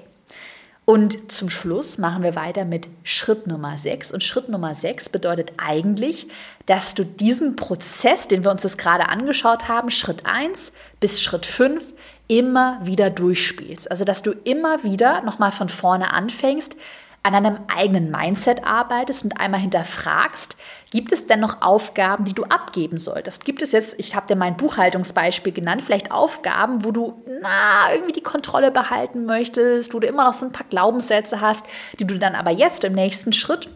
Und 0.84 1.32
zum 1.32 1.50
Schluss 1.50 2.00
machen 2.00 2.24
wir 2.24 2.36
weiter 2.36 2.66
mit 2.66 2.90
Schritt 3.04 3.46
Nummer 3.46 3.78
6. 3.78 4.12
Und 4.12 4.24
Schritt 4.24 4.50
Nummer 4.50 4.74
6 4.74 5.10
bedeutet 5.10 5.54
eigentlich, 5.58 6.28
dass 6.66 6.96
du 6.96 7.06
diesen 7.06 7.56
Prozess, 7.56 8.28
den 8.28 8.44
wir 8.44 8.52
uns 8.52 8.64
das 8.64 8.78
gerade 8.78 9.10
angeschaut 9.10 9.68
haben, 9.68 9.92
Schritt 9.92 10.26
1 10.26 10.74
bis 11.00 11.22
Schritt 11.22 11.46
5, 11.46 11.94
immer 12.28 12.80
wieder 12.84 13.10
durchspielst. 13.10 13.92
Also 13.92 14.06
dass 14.06 14.24
du 14.24 14.32
immer 14.32 14.84
wieder 14.84 15.22
nochmal 15.22 15.52
von 15.52 15.70
vorne 15.70 16.14
anfängst, 16.14 16.76
an 17.24 17.36
einem 17.36 17.60
eigenen 17.68 18.10
Mindset 18.10 18.64
arbeitest 18.66 19.24
und 19.24 19.40
einmal 19.40 19.60
hinterfragst, 19.60 20.56
gibt 20.90 21.12
es 21.12 21.28
denn 21.28 21.40
noch 21.40 21.62
Aufgaben, 21.62 22.24
die 22.24 22.34
du 22.34 22.44
abgeben 22.46 22.98
solltest? 22.98 23.46
Gibt 23.46 23.62
es 23.62 23.72
jetzt, 23.72 23.96
ich 24.00 24.16
habe 24.16 24.26
dir 24.26 24.36
mein 24.36 24.58
Buchhaltungsbeispiel 24.58 25.54
genannt, 25.54 25.84
vielleicht 25.84 26.12
Aufgaben, 26.12 26.84
wo 26.84 26.92
du 26.92 27.22
na, 27.42 27.94
irgendwie 27.94 28.14
die 28.14 28.24
Kontrolle 28.24 28.72
behalten 28.72 29.26
möchtest, 29.26 29.94
wo 29.94 30.00
du 30.00 30.08
immer 30.08 30.24
noch 30.24 30.34
so 30.34 30.48
ein 30.48 30.52
paar 30.52 30.66
Glaubenssätze 30.68 31.42
hast, 31.42 31.66
die 32.00 32.08
du 32.08 32.18
dann 32.18 32.34
aber 32.34 32.52
jetzt 32.52 32.84
im 32.84 32.94
nächsten 32.94 33.34
Schritt 33.34 33.70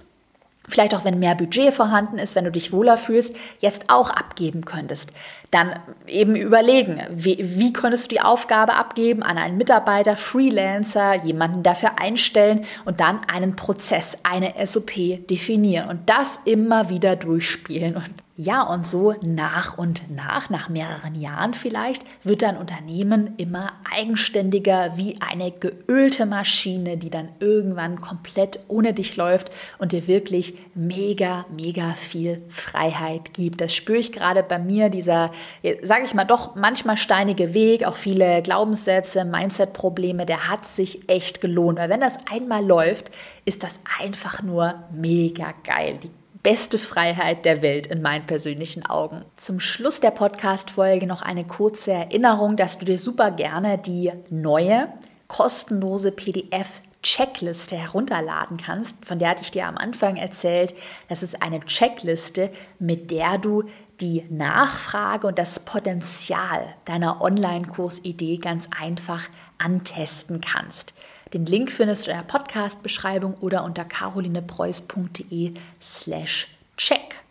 vielleicht 0.68 0.96
auch 0.96 1.06
wenn 1.06 1.20
mehr 1.20 1.36
Budget 1.36 1.74
vorhanden 1.74 2.18
ist, 2.18 2.36
wenn 2.36 2.46
du 2.46 2.52
dich 2.52 2.72
wohler 2.72 2.98
fühlst, 2.98 3.36
jetzt 3.60 3.90
auch 3.90 4.10
abgeben 4.10 4.66
könntest. 4.66 5.12
Dann 5.52 5.80
eben 6.08 6.36
überlegen, 6.36 7.02
wie, 7.12 7.38
wie 7.40 7.74
könntest 7.74 8.06
du 8.06 8.16
die 8.16 8.22
Aufgabe 8.22 8.74
abgeben 8.74 9.24
an 9.24 9.38
einen 9.38 9.58
Mitarbeiter, 9.58 10.18
Freelancer, 10.18 11.24
jemanden 11.24 11.64
dafür 11.64 12.00
einstellen 12.00 12.66
und 12.86 13.00
dann 13.00 13.22
einen 13.32 13.56
Prozess, 13.56 14.18
eine 14.24 14.54
SOP 14.66 15.28
definieren 15.30 15.90
und 15.90 16.10
das 16.10 16.40
immer 16.46 16.90
wieder 16.90 17.16
durchspielen. 17.16 17.96
Und 17.96 18.14
ja, 18.38 18.64
und 18.64 18.86
so 18.86 19.16
nach 19.22 19.78
und 19.78 20.14
nach, 20.14 20.50
nach 20.50 20.68
mehreren 20.68 21.16
Jahren 21.16 21.54
vielleicht, 21.54 22.04
wird 22.22 22.42
dein 22.42 22.58
Unternehmen 22.58 23.34
immer 23.38 23.72
eigenständiger 23.90 24.98
wie 24.98 25.22
eine 25.22 25.52
geölte 25.52 26.26
Maschine, 26.26 26.98
die 26.98 27.10
dann 27.10 27.30
irgendwann 27.40 28.02
komplett 28.02 28.60
ohne 28.68 28.94
dich 28.94 29.16
läuft 29.16 29.52
und 29.78 29.94
dir 29.94 30.10
wirklich 30.10 30.56
mega, 30.74 31.46
mega 31.50 31.94
viel 31.94 32.44
Freiheit 32.50 33.34
gibt. 33.34 33.62
Das 33.62 33.74
spüre 33.74 34.00
ich 34.00 34.12
gerade 34.12 34.44
bei 34.44 34.60
mir, 34.60 34.90
dieser, 34.90 35.32
sage 35.82 36.04
ich 36.06 36.14
mal, 36.14 36.26
doch 36.26 36.56
manchmal 36.56 36.98
steinige 36.98 37.54
Weg, 37.54 37.86
auch 37.86 37.96
viele 37.96 38.42
Glaubenssätze, 38.42 39.26
Mindset-Probleme, 39.26 40.26
der 40.26 40.50
hat 40.50 40.66
sich 40.68 41.10
echt 41.10 41.42
gelohnt. 41.42 41.80
Weil 41.80 41.90
wenn 41.90 42.02
das 42.02 42.20
einmal 42.32 42.66
läuft, 42.66 43.12
ist 43.46 43.64
das 43.64 43.80
einfach 44.00 44.42
nur 44.42 44.76
mega 44.92 45.54
geil. 45.64 46.00
Die 46.02 46.12
beste 46.46 46.78
Freiheit 46.78 47.44
der 47.44 47.64
Welt 47.64 47.88
in 47.88 48.04
meinen 48.04 48.28
persönlichen 48.28 48.86
Augen. 48.86 49.26
Zum 49.36 49.60
Schluss 49.60 50.00
der 50.00 50.12
Podcast-Folge 50.12 51.08
noch 51.08 51.24
eine 51.24 51.44
kurze 51.44 51.92
Erinnerung, 51.92 52.56
dass 52.56 52.78
du 52.78 52.86
dir 52.86 53.00
super 53.00 53.32
gerne 53.32 53.80
die 53.80 54.12
neue 54.30 54.90
kostenlose 55.28 56.12
PDF 56.12 56.82
Checkliste 57.02 57.78
herunterladen 57.78 58.58
kannst. 58.58 59.06
Von 59.06 59.20
der 59.20 59.30
hatte 59.30 59.44
ich 59.44 59.52
dir 59.52 59.68
am 59.68 59.78
Anfang 59.78 60.18
erzählt. 60.18 60.74
Das 61.08 61.22
ist 61.22 61.42
eine 61.42 61.60
Checkliste, 61.62 62.50
mit 62.80 63.12
der 63.12 63.38
du 63.38 63.64
die 64.02 64.26
Nachfrage 64.30 65.28
und 65.28 65.40
das 65.40 65.60
Potenzial 65.60 66.76
deiner 66.86 67.22
Online-Kursidee 67.22 68.38
ganz 68.38 68.70
einfach 68.78 69.30
antesten 69.58 70.42
kannst. 70.42 70.94
Den 71.34 71.46
Link 71.46 71.72
findest 71.72 72.08
du 72.08 72.12
in 72.12 72.18
der 72.18 72.24
Podcast-Beschreibung 72.24 73.36
oder 73.36 73.64
unter 73.64 73.84
carolinepreuß.de 73.84 75.54
slash 75.82 76.48
check. 76.78 77.25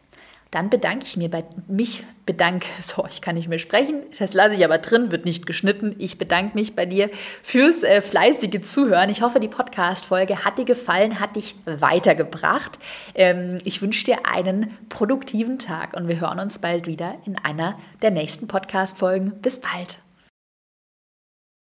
Dann 0.55 0.71
bedanke 0.71 1.05
ich 1.05 1.17
mir 1.17 1.29
bei 1.29 1.43
mich, 1.67 2.05
bedanke, 2.27 2.69
so, 2.81 3.05
ich 3.11 3.21
kann 3.21 3.35
nicht 3.35 3.49
mehr 3.49 3.59
sprechen, 3.59 4.03
das 4.17 4.35
lasse 4.35 4.55
ich 4.55 4.65
aber 4.65 4.79
drin, 4.79 5.11
wird 5.11 5.25
nicht 5.25 5.47
geschnitten. 5.47 5.97
Ich 5.99 6.17
bedanke 6.17 6.57
mich 6.57 6.77
bei 6.77 6.87
dir 6.87 7.11
fürs 7.43 7.83
äh, 7.83 8.01
fleißige 8.01 8.61
Zuhören. 8.61 9.11
Ich 9.11 9.21
hoffe, 9.23 9.41
die 9.41 9.49
Podcast-Folge 9.49 10.45
hat 10.45 10.59
dir 10.59 10.65
gefallen, 10.65 11.19
hat 11.19 11.35
dich 11.35 11.57
weitergebracht. 11.67 12.79
Ähm, 13.17 13.57
ich 13.65 13.83
wünsche 13.83 14.05
dir 14.05 14.27
einen 14.27 14.71
produktiven 14.91 15.59
Tag 15.59 15.97
und 15.97 16.07
wir 16.07 16.21
hören 16.21 16.39
uns 16.39 16.61
bald 16.61 16.87
wieder 16.87 17.17
in 17.27 17.37
einer 17.37 17.77
der 18.03 18.13
nächsten 18.13 18.47
Podcast-Folgen. 18.47 19.41
Bis 19.41 19.61
bald. 19.61 20.04